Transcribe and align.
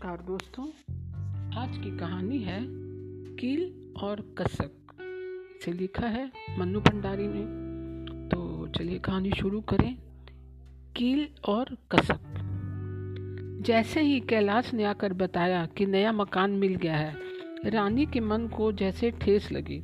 नमस्कार 0.00 0.20
दोस्तों, 0.26 0.64
आज 1.58 1.76
की 1.78 1.90
कहानी 1.98 2.38
है 2.38 2.60
कील 3.36 3.94
और 3.96 4.20
कसक। 4.38 4.70
इसे 5.56 5.72
लिखा 5.72 6.06
है 6.06 6.24
मन्नू 6.58 6.80
भंडारी 6.80 7.26
ने। 7.28 7.42
तो 8.28 8.68
चलिए 8.68 8.98
कहानी 8.98 9.30
शुरू 9.30 9.60
करें, 9.60 9.96
कील 10.96 11.26
और 11.48 11.76
कसक। 11.92 12.20
जैसे 13.66 14.00
ही 14.00 14.20
कैलाश 14.20 14.72
ने 14.74 14.84
आकर 14.84 15.12
बताया 15.12 15.66
कि 15.66 15.86
नया 15.86 16.12
मकान 16.12 16.50
मिल 16.50 16.74
गया 16.74 16.96
है, 16.96 17.14
रानी 17.64 18.06
के 18.06 18.20
मन 18.20 18.46
को 18.48 18.72
जैसे 18.72 19.10
ठेस 19.10 19.52
लगी। 19.52 19.82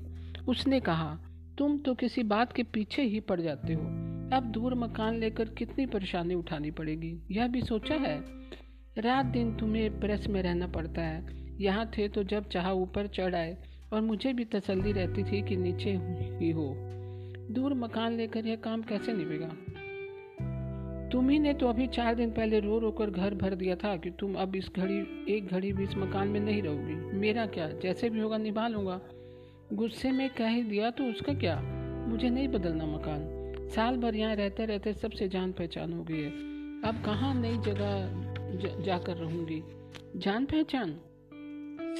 उसने 0.49 0.81
कहा, 0.81 1.19
तुम 1.59 1.79
तो 1.79 1.95
किसी 1.95 2.23
बात 2.23 2.53
के 2.53 2.63
पीछे 2.63 3.03
ही 3.03 3.21
पड़ 3.21 3.41
जाते 3.41 3.75
हो। 3.75 3.83
अब 4.37 4.51
दूर 4.55 4.75
मकान 4.75 5.19
लेकर 5.19 5.49
कितनी 5.49 5.87
परेशानी 5.87 6.35
उठानी 6.35 6.71
पड़ेगी, 6.71 7.17
यह 7.31 7.49
भी 7.49 7.63
सोचा 7.63 7.95
है? 7.95 8.47
रात 8.99 9.27
दिन 9.27 9.57
तुम्हें 9.57 10.01
प्रेस 10.01 10.27
में 10.29 10.43
रहना 10.43 10.67
पड़ता 10.67 11.03
है। 11.03 11.27
यहाँ 11.61 11.91
थे 11.99 12.09
तो 12.09 12.25
जब 12.25 12.49
चाह 12.49 12.71
ऊपर 12.71 13.07
चढ़ 13.07 13.35
आए 13.35 13.57
और 13.93 14.01
मुझे 14.01 14.33
भी 14.33 14.45
तसल्ली 14.45 14.93
रहती 14.93 15.25
थी 15.25 15.43
कि 15.43 15.57
नीचे 15.57 15.91
ही 16.41 16.51
हो। 16.51 16.75
दूर 17.51 17.75
मकान 17.75 18.13
लेकर 18.13 18.47
यह 18.47 18.57
काम 18.57 18.83
कैसे 18.83 19.13
निभेगा? 19.13 19.49
तुम्ही 21.13 21.39
ने 21.39 21.55
तो 21.55 21.69
अभी 21.69 21.87
चार 21.87 22.15
दिन 22.15 22.31
पहले 22.31 22.61
रो 22.61 22.79
रो 22.79 22.91
कर 22.91 23.11
घर 23.11 23.35
भर 23.35 23.55
दिया 23.55 23.77
था 23.77 23.97
कि 23.97 24.11
तुम 24.11 24.35
अब 24.35 24.57
इस 24.57 24.71
घड़ी, 24.77 25.27
एक 25.35 25.47
घड़ी 25.47 25.73
भी 25.73 25.85
इस 25.85 25.97
मकान 25.97 26.29
में 26.29 26.41
नहीं 26.41 26.63
रहोगी। 26.63 26.95
मेरा 27.19 27.47
क्या? 27.47 27.71
जैसे 27.71 28.11
भी 28.11 28.21
होगा 28.21 28.39
निभा 28.39 28.69
लूँगा। 28.69 29.01
गुस्से 29.73 30.13
में 30.13 30.31
कह 30.31 30.49
ही 30.49 30.63
दिया 30.63 30.91
तो 30.91 31.05
उसका 31.05 31.35
क्या? 31.35 31.61
मुझे 32.09 32.31
नहीं 32.31 32.49
बदलना 32.49 32.87
मकान। 32.87 33.21
साल 33.69 33.97
भर 33.97 34.15
यहाँ 34.15 34.35
रहते 34.35 34.67
रहते 34.67 34.93
सबसे 34.93 35.29
जान 35.29 35.53
पहचान 35.53 35.93
हो 35.93 36.05
गई 36.05 36.21
है। 36.21 36.31
अब 36.83 37.03
कहाँ 37.05 37.35
नई 37.35 37.57
जगह 37.59 38.26
जाकर 38.57 39.17
रहूँगी। 39.17 39.63
जान 40.17 40.45
पहचान। 40.45 41.01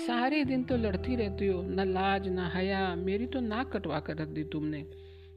सारे 0.07 0.45
दिन 0.45 0.65
तो 0.65 0.77
लड़ती 0.77 1.17
रहती 1.17 1.47
हो, 1.47 1.63
ना 1.63 1.85
लाज, 1.85 2.29
ना 2.29 2.49
हया। 2.49 2.95
मेरी 2.95 3.27
तो 3.27 3.41
नाक 3.41 3.77
कटवा 3.77 4.01
कर 4.01 4.17
रख 4.17 4.29
दी 4.29 4.45
तुमने। 4.45 4.87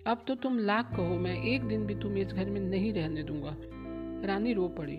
अब 0.08 0.26
तो 0.28 0.36
तुम 0.36 0.60
लाख 0.60 0.96
कहो, 0.98 1.16
मैं 1.16 1.44
एक 1.44 1.64
दिन 1.64 1.86
भी 1.86 1.96
तुम 1.96 2.18
इस 2.18 2.28
घर 2.28 2.46
में 2.46 2.62
नहीं 2.62 2.94
रहने 2.94 3.24
दूँगा। 3.24 3.56
रानी 4.28 4.54
रो 4.54 4.68
पड़ी। 4.68 4.98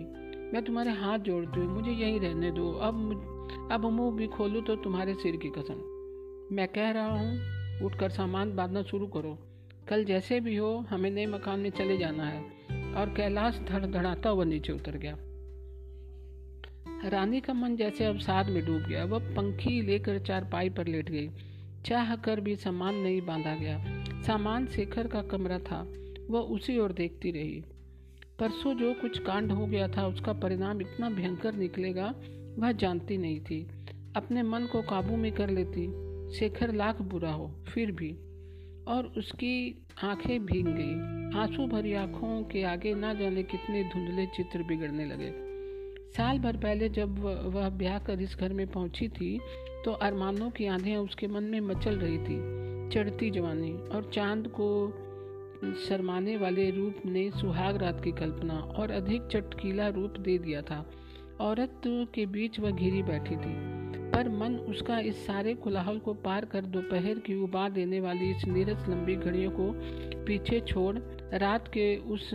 मैं 0.53 0.63
तुम्हारे 0.63 0.91
हाथ 0.91 1.19
जोड़ती 1.19 1.59
हूँ, 1.59 1.67
मुझे 1.67 1.91
यहीं 1.91 2.19
रहने 2.19 2.51
दो। 2.51 2.71
अब 2.71 3.27
अब 3.71 3.85
मुँह 3.85 4.15
भी 4.15 4.27
खोलूँ 4.27 4.63
तो 4.63 4.75
तुम्हारे 4.75 5.13
सिर 5.13 5.35
की 5.35 5.49
कसम। 5.49 5.75
मैं 6.55 6.67
कह 6.67 6.91
रहा 6.91 7.07
हूँ, 7.07 7.39
उठकर 7.85 8.09
सामान 8.09 8.55
बांधना 8.55 8.83
शुरू 8.83 9.07
करो। 9.07 9.37
कल 9.87 10.05
जैसे 10.05 10.39
भी 10.39 10.55
हो, 10.55 10.85
हमें 10.89 11.11
नए 11.11 11.25
मकान 11.25 11.59
में 11.59 11.69
चले 11.69 11.97
जाना 11.97 12.23
है। 12.23 12.41
और 12.95 13.13
कैलाश 13.17 13.59
धड़ 13.69 13.85
धड़ाता 13.85 14.29
हुआ 14.29 14.43
नीचे 14.43 14.73
उतर 14.73 14.97
गया। 14.97 15.17
रानी 17.05 17.41
का 17.41 17.53
मन 17.53 17.75
जैसे 17.75 18.05
अब 18.05 18.19
साध 18.19 18.49
में 18.49 18.65
डूब 18.65 18.81
गया। 18.81 19.05
वह 19.05 19.19
पंखी 19.19 19.81
लेकर 19.81 20.19
चारपाई 20.19 20.69
पर 20.69 20.87
लेट 20.87 21.09
गई। 21.09 21.29
चाह 21.85 22.15
कर 22.15 22.39
भी 22.39 22.55
सामान 22.55 22.95
नहीं 22.95 23.21
बांधा 23.21 23.55
गया। 23.55 24.03
सामान 24.21 24.67
शेखर 24.67 25.07
का 25.07 25.21
कमरा 25.21 25.59
था। 25.59 25.93
वह 26.29 26.39
उसी 26.39 26.77
ओर 26.77 26.91
देखती 26.91 27.31
रही। 27.31 27.63
परसों 28.39 28.75
जो 28.75 28.93
कुछ 28.93 29.19
कांड 29.19 29.51
हो 29.51 29.65
गया 29.65 29.87
था, 29.87 30.07
उसका 30.07 30.33
परिणाम 30.33 30.81
इतना 30.81 31.09
भयंकर 31.09 31.53
निकलेगा, 31.53 32.15
वह 32.59 32.71
जानती 32.71 33.17
नहीं 33.17 33.39
थी। 33.39 33.67
अपने 34.15 34.43
मन 34.43 34.65
को 34.65 34.81
काबू 34.81 35.15
में 35.15 35.31
कर 35.31 35.49
लेती। 35.49 36.11
शेखर 36.35 36.73
लाख 36.73 37.01
बुरा 37.01 37.31
हो, 37.31 37.63
फिर 37.73 37.91
भी। 37.91 38.11
और 38.87 39.13
उसकी 39.17 39.85
आँखें 40.03 40.45
भीग 40.45 40.67
गई। 40.67 40.93
आँसू 41.39 41.67
भरी 41.67 41.93
आँखों 41.93 42.43
के 42.43 42.63
आगे 42.63 42.95
ना 42.95 43.13
जाने 43.13 43.43
कितने 43.43 43.83
धुंधले 43.83 44.25
चित्र 44.25 44.63
बिगड़ने 44.63 45.05
लगे। 45.05 45.50
साल 46.17 46.39
भर 46.39 46.57
पहले 46.57 46.89
जब 46.89 47.19
वह 47.53 47.69
ब्याह 47.69 47.99
कर 47.99 48.21
इस 48.21 48.35
घर 48.35 48.53
में 48.53 48.65
पहुँची 48.67 49.07
थी 49.09 49.39
तो 49.85 49.91
अरमानों 49.91 50.49
की 50.49 50.65
आंधियाँ 50.67 51.01
उसके 51.01 51.27
मन 51.27 51.43
में 51.43 51.59
मचल 51.59 51.95
रही 51.97 52.17
थी, 52.17 52.37
चढ़ती 52.89 53.29
जवानी, 53.31 53.71
और 53.71 54.09
चाँद 54.13 54.47
को 54.59 54.67
शर्माने 55.87 56.35
वाले 56.37 56.69
रूप 56.69 57.01
ने 57.05 57.29
सुहाग 57.31 57.77
रात 57.77 58.03
की 58.03 58.11
कल्पना 58.11 58.53
और 58.53 58.91
अधिक 58.91 59.27
चटकीला 59.27 59.87
रूप 59.87 60.17
दे 60.19 60.37
दिया 60.37 60.61
था। 60.61 60.85
औरत 61.41 61.81
के 62.13 62.25
बीच 62.25 62.59
वह 62.59 62.71
घिरी 62.71 63.03
बैठी 63.03 63.35
थी, 63.35 63.55
पर 64.11 64.29
मन 64.29 64.55
उसका 64.69 64.99
इस 64.99 65.25
सारे 65.25 65.53
कोलाहल 65.53 65.99
को 65.99 66.13
पार 66.13 66.45
कर 66.45 66.65
दोपहर 66.67 67.19
की 67.19 67.41
उबा 67.43 67.67
देने 67.69 67.99
वाली 67.99 68.29
इस 68.31 68.45
नीरस 68.47 68.87
लंबी 68.89 69.15
घड़ियों 69.15 69.51
को 69.51 69.73
पीछे 70.25 70.59
छोड़ 70.67 70.97
रात 71.33 71.67
के 71.67 71.95
उस 72.13 72.29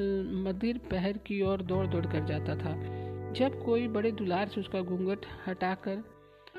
मदिर 0.47 0.79
पहर 0.91 1.19
की 1.27 1.43
ओर 1.43 1.63
दौड़ 1.63 1.87
दौड़ 1.87 2.07
कर 2.07 2.25
जाता 2.27 2.57
था। 2.57 3.05
जब 3.37 3.65
कोई 3.65 3.89
बड़े 3.89 4.11
दुलार 4.13 4.49
से 4.49 4.61
उसका 4.61 4.81
घूंघट 4.81 5.27
हटाकर 5.47 6.03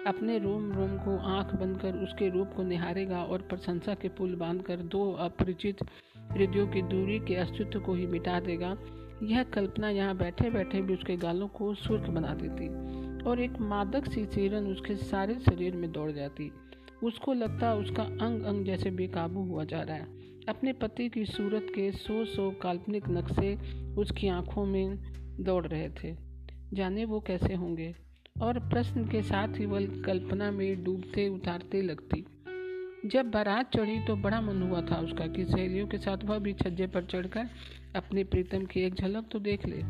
अपने 0.08 0.38
रोम 0.40 0.72
रोम 0.74 0.98
को 0.98 1.18
आँख 1.28 1.54
बंद 1.56 1.78
कर 1.78 1.96
उसके 1.98 2.30
रूप 2.30 2.52
को 2.56 2.64
निहारेगा 2.64 3.24
और 3.24 3.42
प्रशंसा 3.42 3.94
के 3.94 4.10
पुल 4.10 4.36
बांधकर 4.36 4.82
दो 4.86 5.12
अपरिचित 5.20 5.84
हृदयों 6.32 6.68
की 6.68 6.82
दूरी 6.82 7.20
के 7.20 7.36
अस्तित्व 7.36 7.80
को 7.80 7.94
ही 7.94 8.06
मिटा 8.06 8.40
देगा, 8.40 8.76
यह 9.24 9.44
कल्पना 9.44 9.90
यहाँ 9.90 10.18
बैठे 10.18 10.50
बैठे 10.50 10.82
भी 10.82 10.94
उसके 10.94 11.16
गालों 11.18 11.48
को 11.48 11.74
सुर्ख 11.76 12.10
बना 12.10 12.34
देती 12.34 12.68
और 13.24 13.42
एक 13.42 13.60
मादक 13.64 14.12
सी 14.12 14.26
सीरन 14.26 14.68
उसके 14.68 14.96
सारे 14.96 15.36
शरीर 15.40 15.76
में 15.76 15.92
दौड़ 15.92 16.12
जाती। 16.12 16.52
उसको 17.04 17.34
लगता 17.34 17.74
उसका 17.74 18.04
अंग 18.04 18.44
अंग 18.44 18.66
जैसे 18.66 18.92
बेकाबू 18.92 19.44
हुआ 19.46 19.64
जा 19.64 19.82
रहा 19.82 19.98
है। 19.98 20.46
अपने 20.50 20.74
पति 20.76 21.10
की 21.10 21.26
सूरत 21.26 21.68
के 21.76 21.92
सौ 21.94 22.24
सौ 22.26 22.50
काल्पनिक 22.62 23.10
नक्शे 23.10 23.58
उसकी 23.98 24.28
आँखों 24.28 24.66
में 24.66 24.98
दौड़ 25.40 25.66
रहे 25.68 25.90
थे। 25.90 26.27
जाने 26.74 27.06
वो 27.06 27.20
कैसे 27.20 27.54
होंगे। 27.54 27.96
और 28.42 28.60
प्रश्न 28.60 29.08
के 29.08 29.22
साथ 29.22 29.48
ही 29.48 29.66
वह 29.66 29.86
कल्पना 29.86 30.52
में 30.52 30.84
डूबते, 30.84 31.30
उतारते 31.30 31.82
लगती। 31.82 32.26
जब 33.06 33.32
बारात 33.32 33.76
चढ़ी 33.76 34.00
तो 34.00 34.16
बड़ा 34.16 34.42
मन 34.42 34.62
हुआ 34.62 34.82
था 34.82 34.96
उसका 34.96 35.28
कि 35.28 35.46
सहेलियों 35.46 35.88
के 35.88 35.98
साथ 35.98 36.18
वह 36.24 36.40
भी 36.40 36.54
छज्जे 36.54 36.88
पर 36.88 37.04
चढ़कर 37.04 37.50
अपने 37.96 38.24
प्रीतम 38.24 38.66
की 38.66 38.80
एक 38.80 38.94
झलक 38.94 39.26
तो 39.32 39.40
देख 39.40 39.66
ले। 39.66 39.82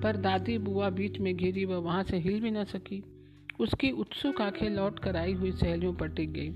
पर 0.00 0.16
दादी 0.16 0.58
बुआ 0.58 0.90
बीच 0.90 1.18
में 1.18 1.36
घिरी 1.36 1.64
वह 1.64 1.76
वहाँ 1.76 2.02
से 2.02 2.18
हिल 2.18 2.40
भी 2.40 2.50
न 2.50 2.64
सकी। 2.64 3.04
उसकी 3.60 3.90
उत्सुक 3.90 4.40
आँखें 4.40 4.70
लौट 4.70 4.98
कर 4.98 5.16
आई 5.16 5.32
हुई 5.32 5.52
सहेलियों 5.52 5.94
पर 5.94 6.08
टिक 6.08 6.32
गई। 6.32 6.50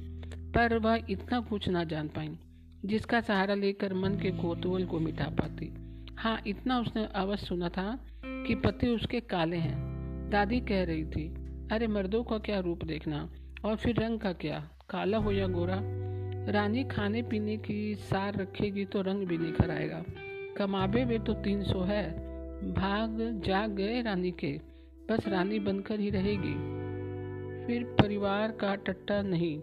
पर 0.53 0.79
वह 0.79 1.05
इतना 1.11 1.41
कुछ 1.41 1.69
ना 1.69 1.85
जान 1.85 2.09
पाई, 2.09 2.39
जिसका 2.85 3.21
सहारा 3.21 3.55
लेकर 3.55 3.95
मन 3.95 4.11
के 4.11 4.31
कोतवल 4.31 4.87
को 4.87 5.01
मिटा 5.01 5.25
पाती। 5.25 5.86
हाँ 6.19 6.43
इतना 6.47 6.81
उसने 6.81 7.07
अवश्य 7.07 7.47
सुना 7.47 7.69
था 7.69 7.99
कि 8.25 8.55
पति 8.55 8.89
उसके 8.89 9.21
काले 9.21 9.57
हैं। 9.57 9.97
दादी 10.31 10.61
कह 10.61 10.85
रही 10.85 11.05
थी, 11.05 11.35
अरे, 11.73 11.87
मर्दों 11.87 12.25
का 12.25 12.39
क्या 12.39 12.61
रूप 12.61 12.85
देखना? 12.85 13.31
और 13.65 13.77
फिर 13.77 14.03
रंग 14.03 14.21
का 14.21 14.33
क्या? 14.33 14.71
काला 14.91 15.19
हो 15.19 15.33
या 15.33 15.47
गोरा? 15.47 15.81
रानी 16.53 16.85
खाने 16.85 17.23
पीने 17.23 17.57
की 17.57 17.95
सार 17.95 18.35
रखेगी 18.35 18.85
तो 18.85 19.03
रंग 19.03 19.27
भी 19.27 19.39
निखर 19.39 19.71
आएगा। 19.71 20.05
कमाबे 20.57 21.05
वे 21.05 21.19
तो 21.19 21.35
तीन 21.35 21.63
सौ 21.63 21.81
है। 21.83 22.13
भाग 22.73 23.43
जाग 23.47 23.71
गए 23.71 24.03
रानी 24.03 24.31
के। 24.31 24.61
बस 25.11 25.29
रानी 25.29 25.59
बनकर 25.59 26.01
ही 26.01 26.11
रहेगी। 26.11 26.77
फिर 27.67 27.85
परिवार 27.85 28.53
का 28.53 28.75
टट्टा 28.75 29.23
नहीं। 29.23 29.61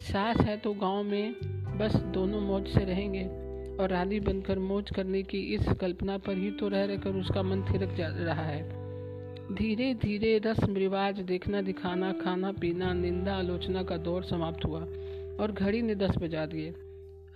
सास 0.00 0.36
है 0.36 0.56
तो 0.56 0.74
गाँव 0.74 1.02
में 1.02 1.32
बस 1.78 1.96
दोनों 1.96 2.40
मौज 2.40 2.68
से 2.68 2.84
रहेंगे। 2.84 3.47
और 3.80 3.90
रानी 3.90 4.20
बनकर 4.20 4.58
मौज 4.58 4.90
करने 4.90 5.22
की 5.22 5.38
इस 5.54 5.68
कल्पना 5.80 6.18
पर 6.18 6.38
ही 6.38 6.50
तो 6.50 6.68
रह 6.68 6.84
रहकर 6.84 7.10
उसका 7.10 7.42
मन 7.42 7.62
थिरक 7.62 7.94
जा 7.94 8.06
रहा 8.08 8.42
है। 8.42 8.62
धीरे 9.54 9.94
धीरे 9.94 10.38
रस्म 10.38 10.74
रिवाज 10.76 11.20
देखना, 11.20 11.62
दिखाना, 11.62 12.12
खाना, 12.12 12.52
पीना, 12.52 12.92
निंदा, 12.92 13.34
आलोचना 13.34 13.82
का 13.82 13.96
दौर 13.96 14.24
समाप्त 14.24 14.64
हुआ 14.64 14.80
और 15.40 15.52
घड़ी 15.52 15.82
ने 15.82 15.94
दस 15.94 16.16
बजा 16.18 16.46
दिए। 16.46 16.70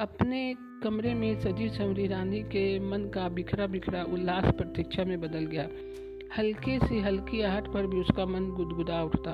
अपने 0.00 0.54
कमरे 0.82 1.14
में 1.14 1.40
सजी 1.40 1.68
संवरी 1.68 2.06
रानी 2.06 2.40
के 2.42 2.78
मन 2.80 3.08
का 3.14 3.28
बिखरा 3.28 3.66
बिखरा 3.66 4.02
उल्लास 4.02 4.44
प्रतीक्षा 4.44 5.04
में 5.04 5.20
बदल 5.20 5.46
गया। 5.46 5.68
हल्के 6.38 6.78
से 6.78 7.00
हल्की 7.00 7.42
आहट 7.42 7.72
पर 7.72 7.86
भी 7.86 8.00
उसका 8.00 8.26
मन 8.26 8.50
गुदगुदा 8.50 9.02
उठता 9.02 9.32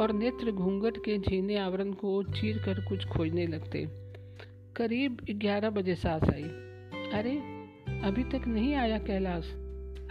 और 0.00 0.12
नेत्र 0.12 0.50
घूंघट 0.50 0.96
के 0.96 1.18
झीने 1.18 1.56
आवरण 1.56 1.92
को 1.92 2.22
चीर 2.22 2.58
कर 2.58 2.84
कुछ 2.84 3.06
खोजने 3.06 3.46
लगते। 3.46 4.07
करीब 4.78 5.18
ग्यारह 5.30 5.70
बजे 5.70 5.94
सास 5.94 6.22
आई। 6.22 6.42
अरे, 7.12 7.36
अभी 8.02 8.24
तक 8.24 8.48
नहीं 8.48 8.74
आया 8.74 8.98
कैलाश। 8.98 9.52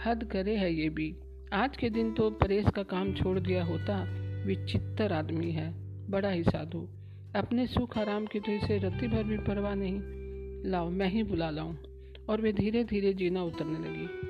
हद 0.06 0.28
करे 0.32 0.56
है 0.56 0.74
ये 0.74 0.88
भी। 0.88 1.16
आज 1.52 1.76
के 1.76 1.90
दिन 1.90 2.12
तो 2.12 2.30
परेश 2.30 2.64
का 2.74 2.82
काम 2.82 3.14
छोड़ 3.14 3.38
दिया 3.38 3.64
होता, 3.64 4.04
विचित्र 4.46 5.12
आदमी 5.12 5.50
है, 5.50 5.74
बड़ा 6.10 6.30
ही 6.30 6.44
साधु। 6.44 6.88
अपने 7.36 7.66
सुख 7.66 7.98
आराम 7.98 8.26
की 8.26 8.40
तो 8.40 8.52
इसे 8.52 8.78
रत्ती 8.78 9.08
भर 9.08 9.22
भी 9.22 9.38
परवाह 9.38 9.74
नहीं। 9.74 10.00
लाओ, 10.70 10.90
मैं 10.90 11.08
ही 11.08 11.22
बुला 11.22 11.50
लाऊं। 11.50 11.74
और 12.28 12.40
वे 12.40 12.52
धीरे 12.52 12.84
धीरे 12.84 13.12
जीना 13.12 13.42
उतरने 13.42 13.78
लगी। 13.78 14.28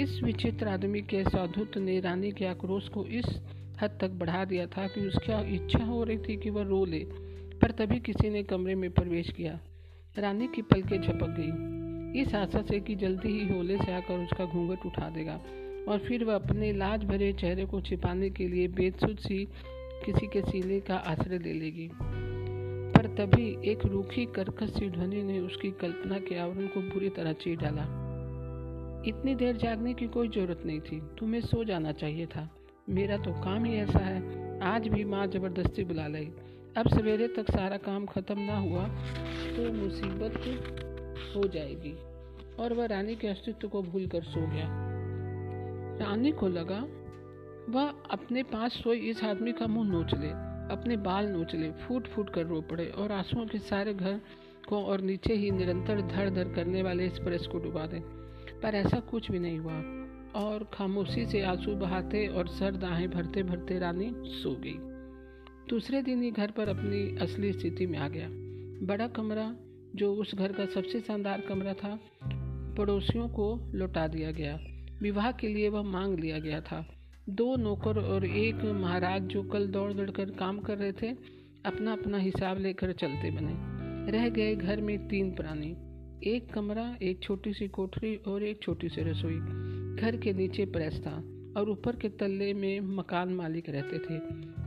इस 0.00 0.22
विचित्र 0.22 0.68
आदमी 0.68 1.00
के 1.00 1.24
साधुत्व 1.24 1.80
ने 1.80 2.00
रानी 2.00 2.32
के 2.32 2.44
आक्रोश 2.46 2.88
को 2.88 3.06
इस 3.06 3.24
हद 3.82 3.98
तक 4.00 4.08
बढ़ा 4.08 4.44
दिया 4.44 4.66
था 4.66 4.86
कि 4.86 5.00
उसकी 5.00 5.56
इच्छा 5.56 5.84
हो 5.84 6.04
रही 6.04 6.18
थी 6.18 6.36
कि 6.36 6.50
वह 6.50 6.62
रो 6.62 6.84
ले, 6.84 7.06
पर 7.58 7.70
तभी 7.70 8.00
किसी 8.00 8.30
ने 8.30 8.42
कमरे 8.42 8.74
में 8.74 8.90
प्रवेश 8.90 9.30
किया। 9.30 9.60
रानी 10.18 10.46
की 10.46 10.62
पलकें 10.62 11.00
झपक 11.02 11.34
गई। 11.38 12.20
इस 12.20 12.34
आशा 12.34 12.62
से 12.62 12.80
कि 12.80 12.94
जल्दी 12.94 13.28
ही 13.28 13.54
होले 13.54 13.76
से 13.76 13.92
आकर 13.92 14.14
उसका 14.14 14.44
घूंघट 14.44 14.86
उठा 14.86 15.10
देगा 15.10 15.40
और 15.88 15.98
फिर 15.98 16.24
वह 16.24 16.34
अपने 16.34 16.72
लाज 16.72 17.04
भरे 17.04 17.32
चेहरे 17.32 17.64
को 17.64 17.80
छिपाने 17.80 18.30
के 18.30 18.48
लिए 18.48 18.68
बेदसुद 18.68 19.18
सी 19.18 19.44
किसी 20.04 20.26
के 20.26 20.42
सीने 20.42 20.80
का 20.80 20.94
आश्रय 20.94 21.38
ले 21.38 21.52
लेगी। 21.52 21.90
पर 22.92 23.06
तभी 23.06 23.70
एक 23.70 23.86
रूखी 23.86 24.26
कर्कश 24.26 24.70
सी 24.70 24.90
ध्वनि 24.90 25.22
ने 25.22 25.38
उसकी 25.40 25.70
कल्पना 25.70 26.18
के 26.18 26.38
आवरण 26.38 26.66
को 26.66 26.80
बुरी 26.80 27.08
तरह 27.08 27.32
चीर 27.32 27.56
डाला। 27.56 27.82
इतनी 29.08 29.34
देर 29.34 29.56
जागने 29.56 29.94
की 29.94 30.06
कोई 30.06 30.28
ज़रूरत 30.28 30.62
नहीं 30.66 30.80
थी। 30.80 31.00
तुम्हें 31.18 31.40
सो 31.40 31.64
जाना 31.64 31.92
चाहिए 31.92 32.26
था। 32.26 32.48
मेरा 32.88 33.16
तो 33.16 33.32
काम 33.32 33.64
ही 33.64 33.74
ऐसा 33.74 33.98
है। 33.98 34.60
आज 34.62 34.88
भी 34.88 35.04
माँ 35.04 35.26
ज़बरदस्ती 35.26 35.84
बुला 35.84 36.06
लाई 36.06 36.30
अब 36.76 36.88
सवेरे 36.88 37.28
तक 37.28 37.50
सारा 37.50 37.76
काम 37.76 38.06
खत्म 38.06 38.38
ना 38.38 38.56
हुआ 38.58 38.84
तो 39.56 39.72
मुसीबत 39.72 40.34
हो 41.36 41.48
जाएगी। 41.48 41.92
और 42.56 42.72
वह 42.72 42.86
रानी 42.86 43.14
के 43.16 43.28
अस्तित्व 43.28 43.68
को 43.68 43.82
भूल 43.82 44.06
कर 44.06 44.22
सो 44.22 44.40
गया। 44.40 44.66
रानी 46.00 46.32
को 46.32 46.48
लगा, 46.48 46.80
वह 47.68 47.92
अपने 48.10 48.42
पास 48.42 48.72
सोए 48.72 48.96
इस 48.96 49.24
आदमी 49.24 49.52
का 49.52 49.66
मुँह 49.66 49.88
नोच 49.88 50.14
ले, 50.14 50.28
अपने 50.72 50.96
बाल 50.96 51.26
नोच 51.26 51.54
ले 51.54 51.70
फूट 51.70 52.06
फूट 52.06 52.30
कर 52.30 52.46
रो 52.46 52.60
पड़े 52.60 52.86
और 52.86 53.12
आंसुओं 53.12 53.46
के 53.46 53.58
सारे 53.58 53.94
घर 53.94 54.20
को 54.68 54.82
और 54.84 55.00
नीचे 55.00 55.34
ही 55.34 55.50
निरंतर 55.50 56.00
धड़ 56.00 56.28
धड़ 56.30 56.48
करने 56.54 56.82
वाले 56.82 57.06
इस 57.06 57.18
प्रेस 57.18 57.46
को 57.46 57.58
डुबा 57.58 57.86
दे। 57.86 58.00
पर 58.60 58.74
ऐसा 58.74 59.00
कुछ 59.00 59.30
भी 59.30 59.38
नहीं 59.38 59.58
हुआ 59.58 60.42
और 60.42 60.64
खामोशी 60.72 61.26
से 61.26 61.42
आँसू 61.42 61.74
बहाते 61.76 62.26
और 62.26 62.48
सर 62.48 62.76
दाहें 62.76 63.10
भरते 63.10 63.42
भरते 63.42 63.78
रानी 63.78 64.12
सो 64.16 64.54
गई। 64.56 64.95
दूसरे 65.68 66.02
दिन 66.02 66.22
ही 66.22 66.30
घर 66.30 66.50
पर 66.50 66.68
अपनी 66.68 67.18
असली 67.18 67.52
स्थिति 67.52 67.86
में 67.86 67.98
आ 67.98 68.08
गया। 68.08 68.28
बड़ा 68.86 69.08
कमरा, 69.08 69.56
जो 69.94 70.14
उस 70.14 70.34
घर 70.34 70.52
का 70.52 70.66
सबसे 70.66 71.00
शानदार 71.00 71.40
कमरा 71.40 71.74
था, 71.74 72.00
पड़ोसियों 72.74 73.28
को 73.28 73.72
लौटा 73.74 74.08
दिया 74.08 74.30
गया। 74.30 74.60
विवाह 75.02 75.32
के 75.32 75.48
लिए 75.48 75.68
वह 75.68 75.82
मांग 75.82 76.18
लिया 76.18 76.38
गया 76.38 76.60
था। 76.60 76.94
दो 77.28 77.56
नौकर 77.56 77.98
और 77.98 78.26
एक 78.26 78.54
महाराज 78.54 79.22
जो 79.22 79.42
कल 79.42 79.66
दौड़ 79.66 79.92
दौड़ 79.92 80.10
कर 80.10 80.30
काम 80.30 80.58
कर 80.58 80.78
रहे 80.78 80.92
थे 80.92 81.08
अपना 81.66 81.92
अपना 81.92 82.18
हिसाब 82.18 82.58
लेकर 82.58 82.92
चलते 82.92 83.30
बने। 83.30 83.76
रह 84.12 84.28
गए 84.28 84.56
घर 84.56 84.80
में 84.80 85.08
तीन 85.08 85.30
प्राणी। 85.30 85.76
एक 86.30 86.52
कमरा, 86.52 86.96
एक 87.02 87.22
छोटी 87.22 87.52
सी 87.52 87.68
कोठरी 87.68 88.16
और 88.16 88.42
एक 88.42 88.62
छोटी 88.62 88.88
सी 88.88 89.00
रसोई। 89.00 89.38
घर 90.02 90.16
के 90.16 90.32
नीचे 90.32 90.64
प्रेस 90.64 91.00
था। 91.00 91.35
और 91.56 91.70
ऊपर 91.70 91.96
के 91.96 92.08
तल्ले 92.08 92.54
में 92.54 92.80
मकान 92.80 93.28
मालिक 93.28 93.70
रहते 93.70 93.98
थे। 93.98 94.18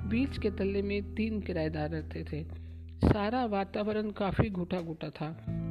बीच 0.09 0.37
के 0.37 0.51
तल्ले 0.51 0.81
में 0.81 1.13
तीन 1.15 1.41
किराएदार 1.41 1.89
रहते 1.89 2.23
थे। 2.23 2.43
सारा 3.05 3.45
वातावरण 3.45 4.11
काफ़ी 4.11 4.49
घुटा 4.49 4.81
घुटा 4.81 5.09
था 5.09 5.27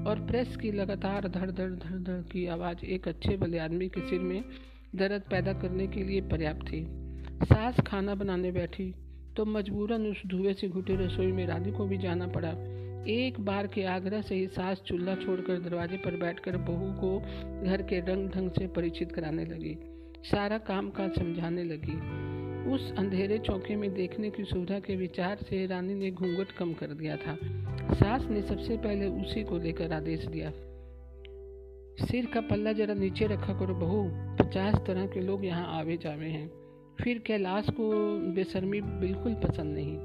और 0.07 0.27
प्रेस 0.27 0.57
की 0.57 0.73
लगातार 0.73 1.29
धड़ 1.29 1.51
धड़ 1.51 1.71
धड़ 1.71 1.99
धड़ 1.99 2.21
की 2.23 2.47
आवाज़ 2.47 2.85
एक 2.85 3.09
अच्छे 3.09 3.37
भले 3.37 3.59
आदमी 3.59 3.89
के 3.89 4.01
सिर 4.01 4.21
में 4.21 4.45
दर्द 4.95 5.23
पैदा 5.23 5.53
करने 5.53 5.87
के 5.87 6.05
लिए 6.05 6.21
पर्याप्त 6.21 6.63
थी। 6.63 6.87
सास 7.45 7.81
खाना 7.81 8.15
बनाने 8.15 8.53
बैठी 8.53 8.95
तो 9.37 9.45
मजबूरन 9.45 10.07
उस 10.07 10.23
धुएँ 10.27 10.53
से 10.53 10.69
घुटे 10.69 10.97
रसोई 10.97 11.33
में 11.33 11.47
रानी 11.47 11.73
को 11.73 11.87
भी 11.87 11.99
जाना 11.99 12.27
पड़ा। 12.27 12.51
एक 13.09 13.41
बार 13.41 13.67
के 13.67 13.85
आग्रह 13.85 14.23
से 14.23 14.35
ही 14.35 14.47
सास 14.47 14.83
चूल्हा 14.87 15.15
छोड़कर 15.15 15.61
दरवाजे 15.61 15.97
पर 15.97 16.17
बैठकर 16.17 16.57
बहू 16.57 16.93
को 16.93 17.19
घर 17.71 17.83
के 17.83 18.01
रंग 18.01 18.29
ढंग 18.29 18.51
से 18.51 18.67
परिचित 18.67 19.13
कराने 19.13 19.45
लगी। 19.45 19.88
सारा 20.25 20.59
काम 20.59 20.91
काज 20.91 21.11
समझाने 21.15 21.65
लगी। 21.65 21.97
उस 22.71 22.95
अंधेरे 22.99 23.39
चौके 23.39 23.77
में 23.77 23.95
देखने 23.95 24.31
की 24.31 24.45
सुविधा 24.45 24.79
के 24.79 24.97
विचार 24.97 25.37
से 25.37 25.67
रानी 25.67 25.95
ने 25.95 26.11
घूंघट 26.11 26.53
कम 26.53 26.73
कर 26.73 26.87
दिया 26.87 27.17
था। 27.17 27.37
सास 27.95 28.25
ने 28.25 28.43
सबसे 28.43 28.77
पहले 28.77 29.07
उसी 29.07 29.45
को 29.45 29.59
लेकर 29.59 29.93
आदेश 29.93 30.27
दिया। 30.27 30.51
सिर 32.07 32.27
का 32.27 32.41
पल्ला 32.41 32.73
जरा 32.73 32.95
नीचे 32.95 33.27
रखा 33.27 33.59
करो 33.59 33.75
बहू, 33.75 34.11
पचास 34.13 34.75
तरह 34.87 35.07
के 35.07 35.21
लोग 35.21 35.45
यहाँ 35.45 35.81
आवे 35.81 35.97
जावे 35.97 36.27
हैं। 36.27 36.51
फिर 37.03 37.19
कैलाश 37.19 37.67
को 37.71 38.19
बेशर्मी 38.19 38.81
बिल्कुल 38.81 39.35
पसंद 39.35 39.75
नहीं। 39.75 39.97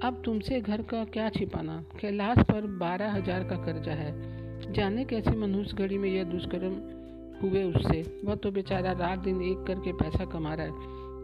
अब 0.00 0.22
तुमसे 0.24 0.60
घर 0.60 0.82
का 0.82 1.04
क्या 1.04 1.28
छिपाना? 1.28 1.84
कैलाश 2.00 2.38
पर 2.38 2.66
बारह 2.66 3.12
हज़ार 3.12 3.44
का 3.44 3.56
कर्जा 3.56 3.92
है। 3.92 4.12
जाने 4.72 5.04
कैसे 5.04 5.30
मनुष्य 5.30 5.76
घड़ी 5.76 5.98
में 5.98 6.10
यह 6.10 6.24
दुष्कर्म 6.24 6.99
हुए 7.42 7.62
उससे। 7.64 8.20
वह 8.24 8.34
तो 8.34 8.50
बेचारा 8.50 8.92
रात 8.92 9.18
दिन 9.18 9.42
एक 9.42 9.64
करके 9.66 9.92
पैसा 9.92 10.24
कमा 10.24 10.54
रहा 10.54 10.66
है, 10.66 10.72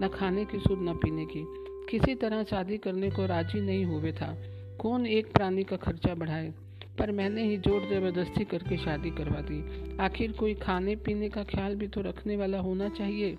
न 0.00 0.10
खाने 0.14 0.44
की 0.44 0.58
सुध, 0.58 0.78
न 0.82 0.92
पीने 0.92 1.26
की। 1.26 1.44
किसी 1.90 2.14
तरह 2.14 2.44
शादी 2.44 2.78
करने 2.78 3.10
को 3.10 3.26
राज़ी 3.26 3.60
नहीं 3.60 3.84
हुए 3.84 4.12
था। 4.12 4.36
कौन 4.78 5.06
एक 5.06 5.32
प्राणी 5.32 5.64
का 5.64 5.76
खर्चा 5.76 6.14
बढ़ाए? 6.14 6.54
पर 6.98 7.10
मैंने 7.10 7.42
ही 7.44 7.56
ज़ोर 7.56 7.80
ज़बरदस्ती 7.80 8.44
करके 8.44 8.76
शादी 8.76 9.10
करवा 9.10 9.40
दी। 9.40 9.96
आखिर 9.96 10.32
कोई 10.32 10.54
खाने 10.54 10.96
पीने 10.96 11.28
का 11.28 11.44
ख्याल 11.44 11.74
भी 11.74 11.88
तो 11.88 12.00
रखने 12.00 12.36
वाला 12.36 12.58
होना 12.58 12.88
चाहिए। 12.88 13.34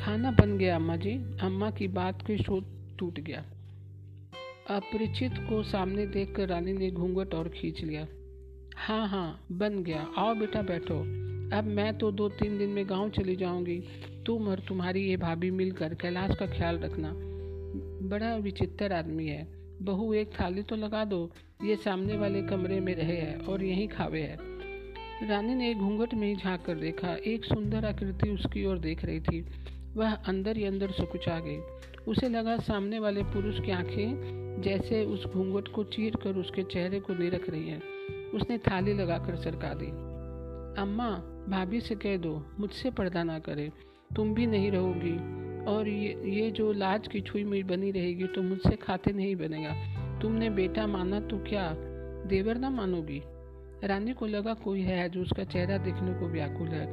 खाना 0.00 0.30
बन 0.30 0.58
गया 0.58 0.76
अम्मा 0.76 0.96
जी 0.96 1.38
अम्मा 1.40 1.70
की 1.70 1.88
बात 1.88 2.22
के 2.26 2.38
शोध 2.38 2.64
टूट 2.98 3.20
गया। 3.20 3.44
अपरिचित 4.70 5.32
को 5.48 5.62
सामने 5.62 6.06
देखकर 6.06 6.48
रानी 6.48 6.72
ने 6.72 6.90
घूंघट 6.90 7.34
और 7.34 7.48
खींच 7.48 7.80
लिया। 7.80 8.06
हाँ 8.76 9.08
हाँ 9.08 9.46
बन 9.52 9.82
गया। 9.82 10.06
आओ 10.18 10.34
बेटा 10.34 10.62
बैठो। 10.62 11.25
अब 11.52 11.64
मैं 11.64 11.98
तो 11.98 12.10
दो 12.10 12.28
तीन 12.28 12.58
दिन 12.58 12.68
में 12.68 12.88
गाँव 12.88 13.10
चली 13.10 13.36
जाऊँगी। 13.36 13.84
तुम 14.26 14.48
और 14.48 14.60
तुम्हारी 14.68 15.00
ये 15.00 15.16
भाभी 15.16 15.50
मिलकर 15.50 15.94
कैलाश 15.94 16.36
का 16.36 16.46
ख्याल 16.46 16.78
रखना। 16.78 17.12
बड़ा 18.08 18.36
विचित्र 18.36 18.92
आदमी 18.92 19.26
है। 19.26 19.48
बहू 19.82 20.14
एक 20.14 20.30
थाली 20.40 20.62
तो 20.62 20.76
लगा 20.76 21.04
दो। 21.04 21.30
ये 21.64 21.76
सामने 21.76 22.16
वाले 22.16 22.42
कमरे 22.42 22.80
में 22.80 22.94
रहे 22.94 23.16
है 23.16 23.38
और 23.38 23.62
यहीं 23.64 23.88
खावे 23.88 24.20
है। 24.20 24.38
रानी 25.28 25.54
ने 25.54 25.74
घूंघट 25.74 26.14
में 26.14 26.28
ही 26.28 26.36
झाँक 26.36 26.64
कर 26.64 26.74
देखा। 26.74 27.16
एक 27.26 27.44
सुंदर 27.44 27.84
आकृति 27.84 28.30
उसकी 28.30 28.66
ओर 28.66 28.78
देख 28.78 29.04
रही 29.04 29.20
थी। 29.20 29.46
वह 29.96 30.12
अंदर 30.12 30.56
ही 30.56 30.64
अंदर 30.64 30.90
सुकुचा 30.90 31.40
गई। 31.40 31.58
उसे 32.08 32.28
लगा 32.28 32.56
सामने 32.56 32.98
वाले 32.98 33.22
पुरुष 33.22 33.60
की 33.60 33.70
आँखें 33.70 34.62
जैसे 34.62 35.04
उस 35.04 35.26
घूंघट 35.26 35.68
को 35.68 35.84
चीर 35.84 36.16
कर 36.16 36.36
उसके 36.36 36.62
चेहरे 36.62 37.00
को 37.00 37.14
निरख 37.14 37.50
रही 37.50 37.68
हैं। 37.68 37.82
उसने 38.30 38.58
थाली 38.58 38.92
लगाकर 38.92 39.36
सरका 39.36 39.74
दी। 39.74 40.16
अम्मा 40.82 41.32
भाभी 41.48 41.80
से 41.80 41.94
कह 41.94 42.16
दो, 42.16 42.46
मुझसे 42.60 42.90
पर्दा 42.90 43.22
ना 43.22 43.38
करे, 43.38 43.72
तुम 44.16 44.34
भी 44.34 44.46
नहीं 44.46 44.70
रहोगी। 44.70 45.46
और 45.64 45.88
ये 45.88 46.22
ये 46.24 46.50
जो 46.50 46.72
लाज 46.72 47.08
की 47.08 47.20
छुई 47.20 47.44
मुई 47.44 47.62
बनी 47.62 47.90
रहेगी 47.90 48.26
तो 48.26 48.42
मुझसे 48.42 48.76
खाते 48.76 49.12
नहीं 49.12 49.36
बनेगा। 49.36 49.74
तुमने 50.20 50.50
बेटा 50.50 50.86
माना 50.86 51.20
तो 51.20 51.38
क्या? 51.38 51.74
देवर 52.26 52.58
ना 52.58 52.70
मानोगी? 52.70 53.22
रानी 53.84 54.12
को 54.12 54.26
लगा 54.26 54.54
कोई 54.54 54.80
है 54.80 55.08
जो 55.08 55.22
उसका 55.22 55.44
चेहरा 55.44 55.78
देखने 55.78 56.14
को 56.14 56.26
व्याकुल 56.26 56.68
है। 56.68 56.86